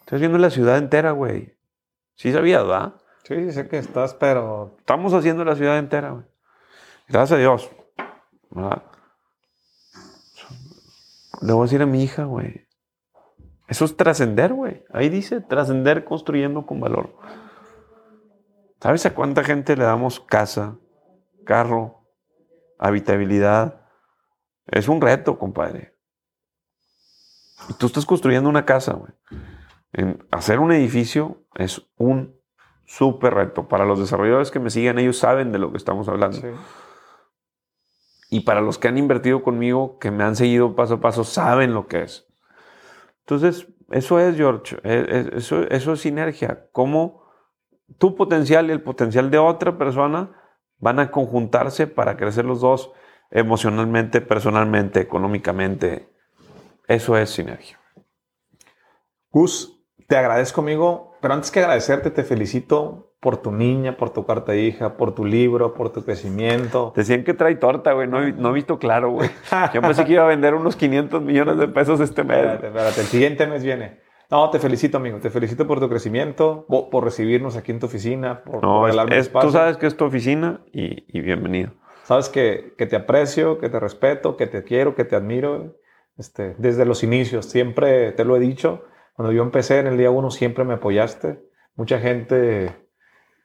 Estoy 0.00 0.16
haciendo 0.16 0.38
la 0.38 0.50
ciudad 0.50 0.78
entera, 0.78 1.12
güey. 1.12 1.56
Sí 2.16 2.32
sabías, 2.32 2.62
¿verdad? 2.62 2.94
Sí, 3.24 3.52
sé 3.52 3.68
que 3.68 3.78
estás, 3.78 4.14
pero... 4.14 4.76
Estamos 4.78 5.14
haciendo 5.14 5.44
la 5.44 5.56
ciudad 5.56 5.78
entera, 5.78 6.10
güey. 6.10 6.24
Gracias 7.08 7.38
a 7.38 7.40
Dios. 7.40 7.70
¿verdad? 8.50 8.82
Le 11.40 11.52
voy 11.52 11.62
a 11.62 11.64
decir 11.64 11.82
a 11.82 11.86
mi 11.86 12.02
hija, 12.02 12.24
güey. 12.24 12.66
Eso 13.68 13.84
es 13.84 13.96
trascender, 13.96 14.52
güey. 14.52 14.84
Ahí 14.92 15.08
dice 15.08 15.40
trascender 15.40 16.04
construyendo 16.04 16.66
con 16.66 16.80
valor. 16.80 17.16
¿Sabes 18.80 19.06
a 19.06 19.14
cuánta 19.14 19.44
gente 19.44 19.76
le 19.76 19.84
damos 19.84 20.20
casa, 20.20 20.76
carro, 21.44 22.04
habitabilidad? 22.78 23.81
Es 24.72 24.88
un 24.88 25.00
reto, 25.00 25.38
compadre. 25.38 25.94
Y 27.68 27.74
tú 27.74 27.86
estás 27.86 28.06
construyendo 28.06 28.48
una 28.48 28.64
casa, 28.64 28.94
güey. 28.94 29.12
hacer 30.30 30.58
un 30.58 30.72
edificio 30.72 31.44
es 31.54 31.86
un 31.96 32.40
súper 32.86 33.34
reto. 33.34 33.68
Para 33.68 33.84
los 33.84 34.00
desarrolladores 34.00 34.50
que 34.50 34.60
me 34.60 34.70
siguen, 34.70 34.98
ellos 34.98 35.18
saben 35.18 35.52
de 35.52 35.58
lo 35.58 35.70
que 35.70 35.76
estamos 35.76 36.08
hablando. 36.08 36.38
Y 38.30 38.40
para 38.40 38.62
los 38.62 38.78
que 38.78 38.88
han 38.88 38.96
invertido 38.96 39.42
conmigo, 39.42 39.98
que 39.98 40.10
me 40.10 40.24
han 40.24 40.36
seguido 40.36 40.74
paso 40.74 40.94
a 40.94 41.00
paso, 41.00 41.22
saben 41.22 41.74
lo 41.74 41.86
que 41.86 42.02
es. 42.02 42.26
Entonces, 43.20 43.68
eso 43.90 44.18
es, 44.18 44.36
George. 44.36 44.78
E, 44.84 44.94
e, 44.94 45.36
eso, 45.36 45.64
eso 45.68 45.92
es 45.92 46.00
sinergia. 46.00 46.66
Cómo 46.72 47.24
tu 47.98 48.14
potencial 48.14 48.68
y 48.68 48.72
el 48.72 48.82
potencial 48.82 49.30
de 49.30 49.36
otra 49.36 49.76
persona 49.76 50.30
van 50.78 50.98
a 50.98 51.10
conjuntarse 51.10 51.86
para 51.86 52.16
crecer 52.16 52.46
los 52.46 52.62
dos 52.62 52.90
emocionalmente, 53.32 54.20
personalmente, 54.20 55.00
económicamente. 55.00 56.08
Eso 56.86 57.16
es 57.16 57.30
sinergia. 57.30 57.80
Gus, 59.30 59.82
te 60.06 60.16
agradezco, 60.16 60.60
amigo, 60.60 61.16
pero 61.20 61.34
antes 61.34 61.50
que 61.50 61.60
agradecerte, 61.60 62.10
te 62.10 62.22
felicito 62.22 63.14
por 63.18 63.38
tu 63.38 63.52
niña, 63.52 63.96
por 63.96 64.10
tu 64.10 64.26
carta 64.26 64.52
de 64.52 64.62
hija, 64.62 64.96
por 64.96 65.14
tu 65.14 65.24
libro, 65.24 65.74
por 65.74 65.90
tu 65.90 66.04
crecimiento. 66.04 66.92
Decían 66.94 67.24
que 67.24 67.34
trae 67.34 67.54
torta, 67.54 67.92
güey. 67.92 68.08
No, 68.08 68.20
no, 68.20 68.50
he 68.50 68.52
visto 68.52 68.78
claro, 68.78 69.12
güey. 69.12 69.30
Yo 69.72 69.80
pensé 69.80 70.04
que 70.04 70.14
iba 70.14 70.24
a 70.24 70.26
vender 70.26 70.54
unos 70.54 70.76
500 70.76 71.22
millones 71.22 71.56
de 71.56 71.68
pesos 71.68 72.00
este 72.00 72.24
mes. 72.24 72.38
Espérate, 72.38 72.66
espérate. 72.66 73.00
El 73.00 73.06
siguiente 73.06 73.46
mes 73.46 73.62
viene. 73.62 74.00
No, 74.28 74.50
te 74.50 74.58
felicito, 74.58 74.96
amigo. 74.96 75.18
Te 75.18 75.30
felicito 75.30 75.66
por 75.66 75.78
tu 75.78 75.88
crecimiento, 75.88 76.66
por 76.66 77.04
recibirnos 77.04 77.56
aquí 77.56 77.70
en 77.70 77.78
tu 77.78 77.86
oficina, 77.86 78.42
por 78.42 78.62
no, 78.62 78.88
es, 78.88 79.30
Tú 79.30 79.50
sabes 79.52 79.76
que 79.76 79.86
es 79.86 79.96
tu 79.96 80.04
oficina 80.04 80.62
y, 80.72 81.04
y 81.06 81.20
bienvenido. 81.20 81.72
Sabes 82.12 82.28
que, 82.28 82.74
que, 82.76 82.84
te 82.84 82.96
aprecio, 82.96 83.58
que 83.58 83.70
te 83.70 83.80
respeto, 83.80 84.36
que 84.36 84.46
te 84.46 84.64
quiero, 84.64 84.94
que 84.94 85.04
te 85.04 85.16
admiro. 85.16 85.76
Este, 86.18 86.54
desde 86.58 86.84
los 86.84 87.02
inicios, 87.02 87.46
siempre 87.46 88.12
te 88.12 88.26
lo 88.26 88.36
he 88.36 88.40
dicho. 88.40 88.84
Cuando 89.14 89.32
yo 89.32 89.42
empecé 89.42 89.78
en 89.78 89.86
el 89.86 89.96
día 89.96 90.10
uno, 90.10 90.30
siempre 90.30 90.64
me 90.64 90.74
apoyaste. 90.74 91.42
Mucha 91.74 91.98
gente 91.98 92.70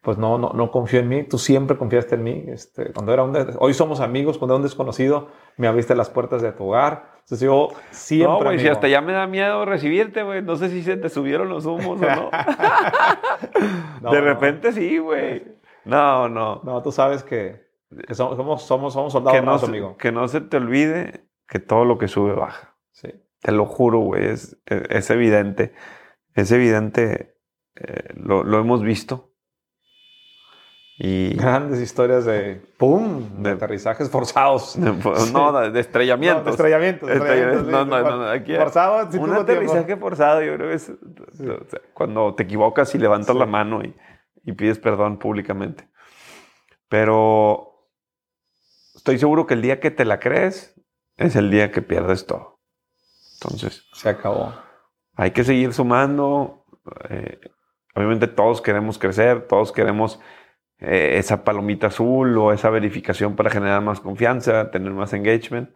pues 0.02 0.18
no, 0.18 0.38
no, 0.38 0.52
no 0.54 0.72
confió 0.72 1.02
en 1.02 1.10
mí, 1.10 1.24
tú 1.24 1.38
siempre 1.38 1.76
confiaste 1.78 2.16
en 2.16 2.24
mí. 2.24 2.46
Este, 2.48 2.94
cuando 2.94 3.12
era 3.12 3.24
un 3.24 3.36
hoy 3.60 3.74
somos 3.74 4.00
amigos, 4.00 4.38
cuando 4.38 4.54
era 4.54 4.58
un 4.60 4.64
desconocido, 4.64 5.28
me 5.58 5.68
abriste 5.68 5.96
las 5.96 6.10
puertas 6.10 6.42
de 6.42 6.54
tu 6.54 6.70
hogar. 6.70 7.12
Entonces 7.16 7.42
yo 7.42 7.70
siempre... 7.92 8.38
No, 8.38 8.42
güey, 8.42 8.60
si 8.60 8.70
hasta 8.70 8.88
ya 8.88 9.02
me 9.02 9.12
da 9.12 9.28
miedo 9.28 9.66
recibirte, 9.66 10.24
güey. 10.24 10.42
No 10.42 10.56
sé 10.56 10.70
si 10.70 10.82
se 10.82 10.96
te 10.96 11.10
subieron 11.10 11.50
los 11.50 11.66
humos 11.66 12.02
o 12.02 12.06
no. 12.06 12.30
de 14.12 14.22
repente 14.22 14.72
sí, 14.72 14.98
güey. 14.98 15.44
No, 15.84 16.30
no. 16.30 16.62
No, 16.64 16.82
tú 16.82 16.94
sabes 16.94 17.24
que, 17.24 17.67
somos, 18.12 18.64
somos, 18.66 18.94
somos, 18.94 19.14
soldados 19.14 19.40
que 19.40 19.46
no 19.46 19.54
amigo. 19.54 19.98
Que 19.98 20.12
no 20.12 20.28
se 20.28 20.42
te 20.42 20.58
olvide 20.58 21.28
que 21.48 21.60
todo 21.60 21.86
lo 21.86 21.98
que 21.98 22.08
sube 22.08 22.34
baja. 22.34 22.76
Sí. 22.92 23.10
Te 23.42 23.52
lo 23.52 23.66
juro, 23.66 24.00
güey. 24.00 24.26
Es, 24.26 24.58
es, 24.66 25.10
evidente. 25.10 25.74
Es 26.34 26.52
evidente. 26.52 27.38
Eh, 27.76 28.14
lo, 28.16 28.44
lo 28.44 28.60
hemos 28.60 28.82
visto 28.82 29.28
y 31.00 31.36
Grandes 31.38 31.80
historias 31.80 32.26
de 32.26 32.62
¡pum! 32.78 33.44
De, 33.44 33.52
aterrizajes 33.52 34.10
forzados. 34.10 34.76
no, 35.34 35.70
de 35.70 35.80
estrellamientos. 35.80 36.46
de 36.46 36.52
estrellamientos. 36.52 37.68
no, 37.68 37.86
no, 37.86 38.18
no, 38.18 38.30
Aquí 38.30 38.56
forzado. 38.56 39.08
un 39.20 39.34
aterrizaje 39.34 39.96
forzado, 39.98 40.42
yo 40.42 40.56
creo 40.56 40.70
que 40.70 40.76
es 40.76 40.92
cuando 41.94 42.34
te 42.36 42.44
equivocas 42.44 42.94
y 42.96 42.98
levantas 42.98 43.36
la 43.36 43.46
mano 43.46 43.84
y, 43.84 43.96
y, 44.44 44.54
pides 44.54 44.80
perdón 44.80 45.20
públicamente. 45.20 45.88
Pero 46.90 47.77
estoy 49.08 49.20
seguro 49.20 49.48
que 49.48 49.54
el 49.54 49.62
día 49.62 49.80
que 49.80 49.90
te 49.90 50.04
la 50.04 50.20
crees 50.20 50.76
es 51.16 51.38
el 51.38 51.50
día 51.50 51.72
que 51.72 51.82
pierdes 51.82 52.28
todo. 52.28 52.60
Entonces. 53.36 53.88
Se 53.94 54.10
acabó. 54.10 54.54
Hay 55.16 55.32
que 55.32 55.46
seguir 55.46 55.72
sumando. 55.72 56.66
Eh, 57.10 57.40
obviamente 57.96 58.28
todos 58.28 58.62
queremos 58.62 59.00
crecer, 59.00 59.48
todos 59.48 59.72
queremos 59.72 60.20
eh, 60.80 61.16
esa 61.20 61.46
palomita 61.46 61.88
azul 61.88 62.38
o 62.38 62.52
esa 62.52 62.70
verificación 62.70 63.38
para 63.38 63.50
generar 63.50 63.82
más 63.82 64.02
confianza, 64.02 64.72
tener 64.72 64.92
más 64.92 65.14
engagement. 65.14 65.70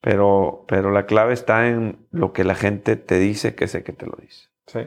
Pero, 0.00 0.64
pero 0.68 0.92
la 0.92 1.06
clave 1.06 1.32
está 1.32 1.66
en 1.66 2.06
lo 2.12 2.32
que 2.32 2.44
la 2.44 2.54
gente 2.54 2.94
te 2.94 3.18
dice 3.18 3.56
que 3.56 3.66
sé 3.66 3.82
que 3.82 3.92
te 3.92 4.06
lo 4.06 4.16
dice. 4.20 4.48
Sí. 4.68 4.86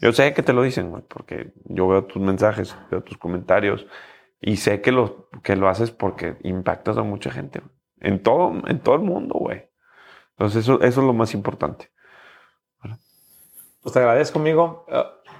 Yo 0.00 0.12
sé 0.12 0.32
que 0.32 0.44
te 0.44 0.52
lo 0.52 0.62
dicen, 0.62 1.04
porque 1.08 1.54
yo 1.64 1.88
veo 1.88 2.04
tus 2.04 2.22
mensajes, 2.22 2.76
veo 2.88 3.02
tus 3.02 3.18
comentarios 3.18 3.84
y 4.42 4.56
sé 4.58 4.82
que 4.82 4.92
lo, 4.92 5.30
que 5.42 5.56
lo 5.56 5.68
haces 5.68 5.92
porque 5.92 6.36
impactas 6.42 6.98
a 6.98 7.02
mucha 7.02 7.30
gente. 7.30 7.62
En 8.00 8.22
todo, 8.22 8.52
en 8.66 8.80
todo 8.80 8.96
el 8.96 9.02
mundo, 9.02 9.36
güey. 9.38 9.70
Entonces 10.32 10.64
eso, 10.64 10.82
eso 10.82 11.00
es 11.00 11.06
lo 11.06 11.12
más 11.12 11.32
importante. 11.32 11.90
Pues 13.80 13.92
te 13.92 13.98
agradezco, 13.98 14.38
amigo. 14.38 14.84
Uh, 14.88 15.30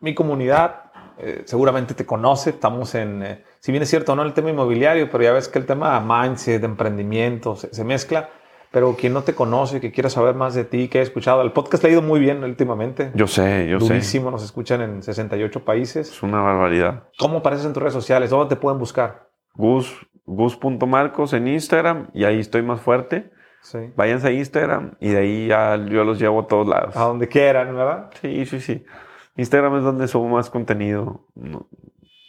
mi 0.00 0.14
comunidad 0.14 0.86
eh, 1.18 1.42
seguramente 1.46 1.94
te 1.94 2.04
conoce, 2.04 2.50
estamos 2.50 2.94
en, 2.94 3.22
eh, 3.22 3.44
si 3.60 3.72
bien 3.72 3.82
es 3.82 3.88
cierto, 3.88 4.14
no 4.14 4.22
el 4.22 4.34
tema 4.34 4.50
inmobiliario, 4.50 5.10
pero 5.10 5.24
ya 5.24 5.32
ves 5.32 5.48
que 5.48 5.58
el 5.58 5.64
tema 5.64 5.98
mindset, 6.00 6.60
de 6.60 6.66
emprendimiento, 6.66 7.56
se, 7.56 7.84
mezcla. 7.84 8.28
Pero 8.76 8.94
quien 8.94 9.14
no 9.14 9.22
te 9.22 9.34
conoce, 9.34 9.80
que 9.80 9.90
quiera 9.90 10.10
saber 10.10 10.34
más 10.34 10.54
de 10.54 10.66
ti, 10.66 10.88
que 10.88 10.98
ha 10.98 11.02
escuchado, 11.02 11.40
el 11.40 11.52
podcast 11.52 11.82
le 11.82 11.88
ha 11.88 11.92
ido 11.92 12.02
muy 12.02 12.20
bien 12.20 12.44
últimamente. 12.44 13.10
Yo 13.14 13.26
sé, 13.26 13.66
yo 13.70 13.78
Durísimo, 13.78 14.30
nos 14.30 14.44
escuchan 14.44 14.82
en 14.82 15.02
68 15.02 15.64
países. 15.64 16.10
Es 16.10 16.22
una 16.22 16.42
barbaridad. 16.42 17.04
¿Cómo 17.18 17.38
apareces 17.38 17.64
en 17.64 17.72
tus 17.72 17.82
redes 17.82 17.94
sociales? 17.94 18.28
¿Dónde 18.28 18.54
te 18.54 18.60
pueden 18.60 18.78
buscar? 18.78 19.30
Gus, 19.54 20.06
gus.marcos 20.26 21.32
en 21.32 21.48
Instagram 21.48 22.08
y 22.12 22.24
ahí 22.24 22.38
estoy 22.38 22.60
más 22.60 22.82
fuerte. 22.82 23.32
Sí. 23.62 23.78
Váyanse 23.96 24.28
a 24.28 24.32
Instagram 24.32 24.96
y 25.00 25.08
de 25.08 25.18
ahí 25.20 25.46
ya 25.46 25.76
yo 25.76 26.04
los 26.04 26.18
llevo 26.18 26.40
a 26.40 26.46
todos 26.46 26.68
lados. 26.68 26.94
A 26.98 27.04
donde 27.04 27.28
quieran, 27.28 27.74
¿verdad? 27.74 28.10
Sí, 28.20 28.44
sí, 28.44 28.60
sí. 28.60 28.84
Instagram 29.38 29.78
es 29.78 29.84
donde 29.84 30.06
subo 30.06 30.28
más 30.28 30.50
contenido. 30.50 31.24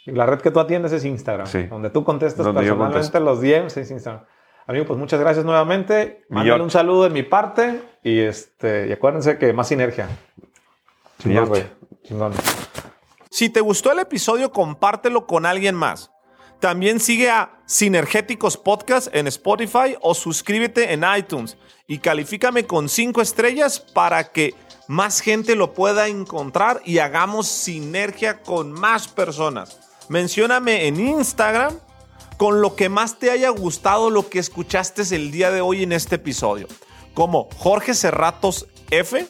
La 0.05 0.25
red 0.25 0.39
que 0.39 0.51
tú 0.51 0.61
atiendes 0.61 0.93
es 0.93 1.03
Instagram. 1.03 1.45
Sí. 1.45 1.63
Donde 1.63 1.89
tú 1.89 2.05
contestas 2.05 2.47
personalmente 2.47 3.19
los 3.19 3.41
DMs 3.41 3.75
es 3.75 3.91
Instagram. 3.91 4.23
Amigo, 4.67 4.85
pues 4.85 4.99
muchas 4.99 5.19
gracias 5.19 5.45
nuevamente. 5.45 6.25
Mándale 6.27 6.61
un 6.61 6.69
saludo 6.69 7.05
de 7.05 7.09
mi 7.09 7.23
parte 7.23 7.81
y, 8.03 8.19
este, 8.19 8.87
y 8.87 8.91
acuérdense 8.91 9.37
que 9.37 9.53
más 9.53 9.69
sinergia. 9.69 10.09
Si 13.29 13.49
te 13.49 13.61
gustó 13.61 13.93
el 13.93 13.99
episodio, 13.99 14.51
compártelo 14.51 15.25
con 15.25 15.45
alguien 15.45 15.73
más. 15.73 16.11
También 16.59 16.99
sigue 16.99 17.29
a 17.29 17.61
Sinergéticos 17.65 18.57
Podcast 18.57 19.07
en 19.15 19.27
Spotify 19.27 19.95
o 20.01 20.13
suscríbete 20.13 20.91
en 20.91 21.05
iTunes 21.17 21.55
y 21.87 21.99
califícame 21.99 22.65
con 22.65 22.89
cinco 22.89 23.21
estrellas 23.21 23.79
para 23.79 24.31
que 24.31 24.53
más 24.89 25.21
gente 25.21 25.55
lo 25.55 25.73
pueda 25.73 26.07
encontrar 26.07 26.81
y 26.83 26.97
hagamos 26.97 27.47
sinergia 27.47 28.41
con 28.41 28.73
más 28.73 29.07
personas. 29.07 29.79
Mencióname 30.09 30.87
en 30.87 30.99
Instagram 30.99 31.77
con 32.37 32.61
lo 32.61 32.75
que 32.75 32.87
más 32.87 33.17
te 33.19 33.31
haya 33.31 33.49
gustado 33.49 34.09
lo 34.09 34.29
que 34.29 34.39
escuchaste 34.39 35.03
el 35.15 35.31
día 35.31 35.51
de 35.51 35.61
hoy 35.61 35.83
en 35.83 35.91
este 35.91 36.15
episodio. 36.15 36.67
Como 37.13 37.49
Jorge 37.57 37.93
Cerratos 37.93 38.67
F. 38.91 39.27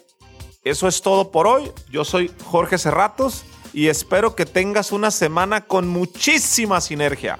Eso 0.63 0.87
es 0.89 1.01
todo 1.01 1.31
por 1.31 1.47
hoy. 1.47 1.71
Yo 1.89 2.03
soy 2.03 2.29
Jorge 2.43 2.77
Cerratos 2.77 3.45
y 3.73 3.87
espero 3.87 4.35
que 4.35 4.45
tengas 4.45 4.91
una 4.91 5.11
semana 5.11 5.61
con 5.61 5.87
muchísima 5.87 6.81
sinergia. 6.81 7.37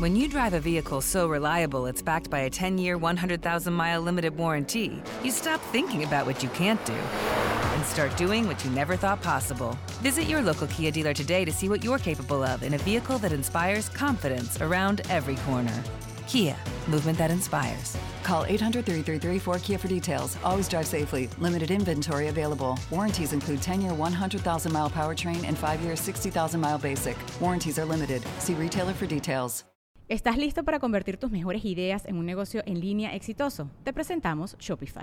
When 0.00 0.16
you 0.16 0.28
drive 0.28 0.52
a 0.52 0.60
vehicle 0.60 1.00
so 1.00 1.28
reliable 1.28 1.86
it's 1.86 2.02
backed 2.02 2.28
by 2.28 2.40
a 2.40 2.50
10-year, 2.50 2.98
100,000-mile 2.98 4.02
limited 4.02 4.36
warranty, 4.36 5.00
you 5.22 5.30
stop 5.30 5.60
thinking 5.72 6.04
about 6.04 6.26
what 6.26 6.42
you 6.42 6.50
can't 6.50 6.84
do 6.84 6.92
and 7.84 7.92
start 7.92 8.16
doing 8.16 8.46
what 8.46 8.62
you 8.64 8.70
never 8.70 8.96
thought 8.96 9.22
possible. 9.22 9.76
Visit 10.02 10.24
your 10.24 10.42
local 10.42 10.66
Kia 10.68 10.90
dealer 10.90 11.12
today 11.12 11.44
to 11.44 11.52
see 11.52 11.68
what 11.68 11.84
you're 11.84 11.98
capable 11.98 12.42
of 12.42 12.62
in 12.62 12.74
a 12.74 12.78
vehicle 12.78 13.18
that 13.18 13.32
inspires 13.32 13.88
confidence 13.88 14.60
around 14.60 15.02
every 15.10 15.36
corner. 15.46 15.82
Kia, 16.26 16.56
movement 16.88 17.18
that 17.18 17.30
inspires. 17.30 17.96
Call 18.22 18.44
800 18.46 18.84
333 18.86 19.38
4KIA 19.38 19.78
for 19.78 19.88
details. 19.88 20.36
Always 20.42 20.68
drive 20.68 20.86
safely. 20.86 21.28
Limited 21.38 21.70
inventory 21.70 22.28
available. 22.28 22.78
Warranties 22.90 23.32
include 23.32 23.60
10 23.60 23.82
year 23.82 23.92
100,000 23.92 24.72
mile 24.72 24.90
powertrain 24.90 25.44
and 25.44 25.56
5 25.56 25.80
year 25.82 25.96
60,000 25.96 26.60
mile 26.60 26.78
basic. 26.78 27.16
Warranties 27.40 27.78
are 27.78 27.84
limited. 27.84 28.22
See 28.38 28.54
retailer 28.54 28.94
for 28.94 29.06
details. 29.06 29.64
¿Estás 30.06 30.36
listo 30.36 30.64
para 30.64 30.78
convertir 30.80 31.16
tus 31.16 31.30
mejores 31.30 31.64
ideas 31.64 32.04
en 32.04 32.18
un 32.18 32.26
negocio 32.26 32.62
en 32.66 32.78
línea 32.78 33.14
exitoso? 33.14 33.70
Te 33.84 33.92
presentamos 33.94 34.54
Shopify. 34.58 35.02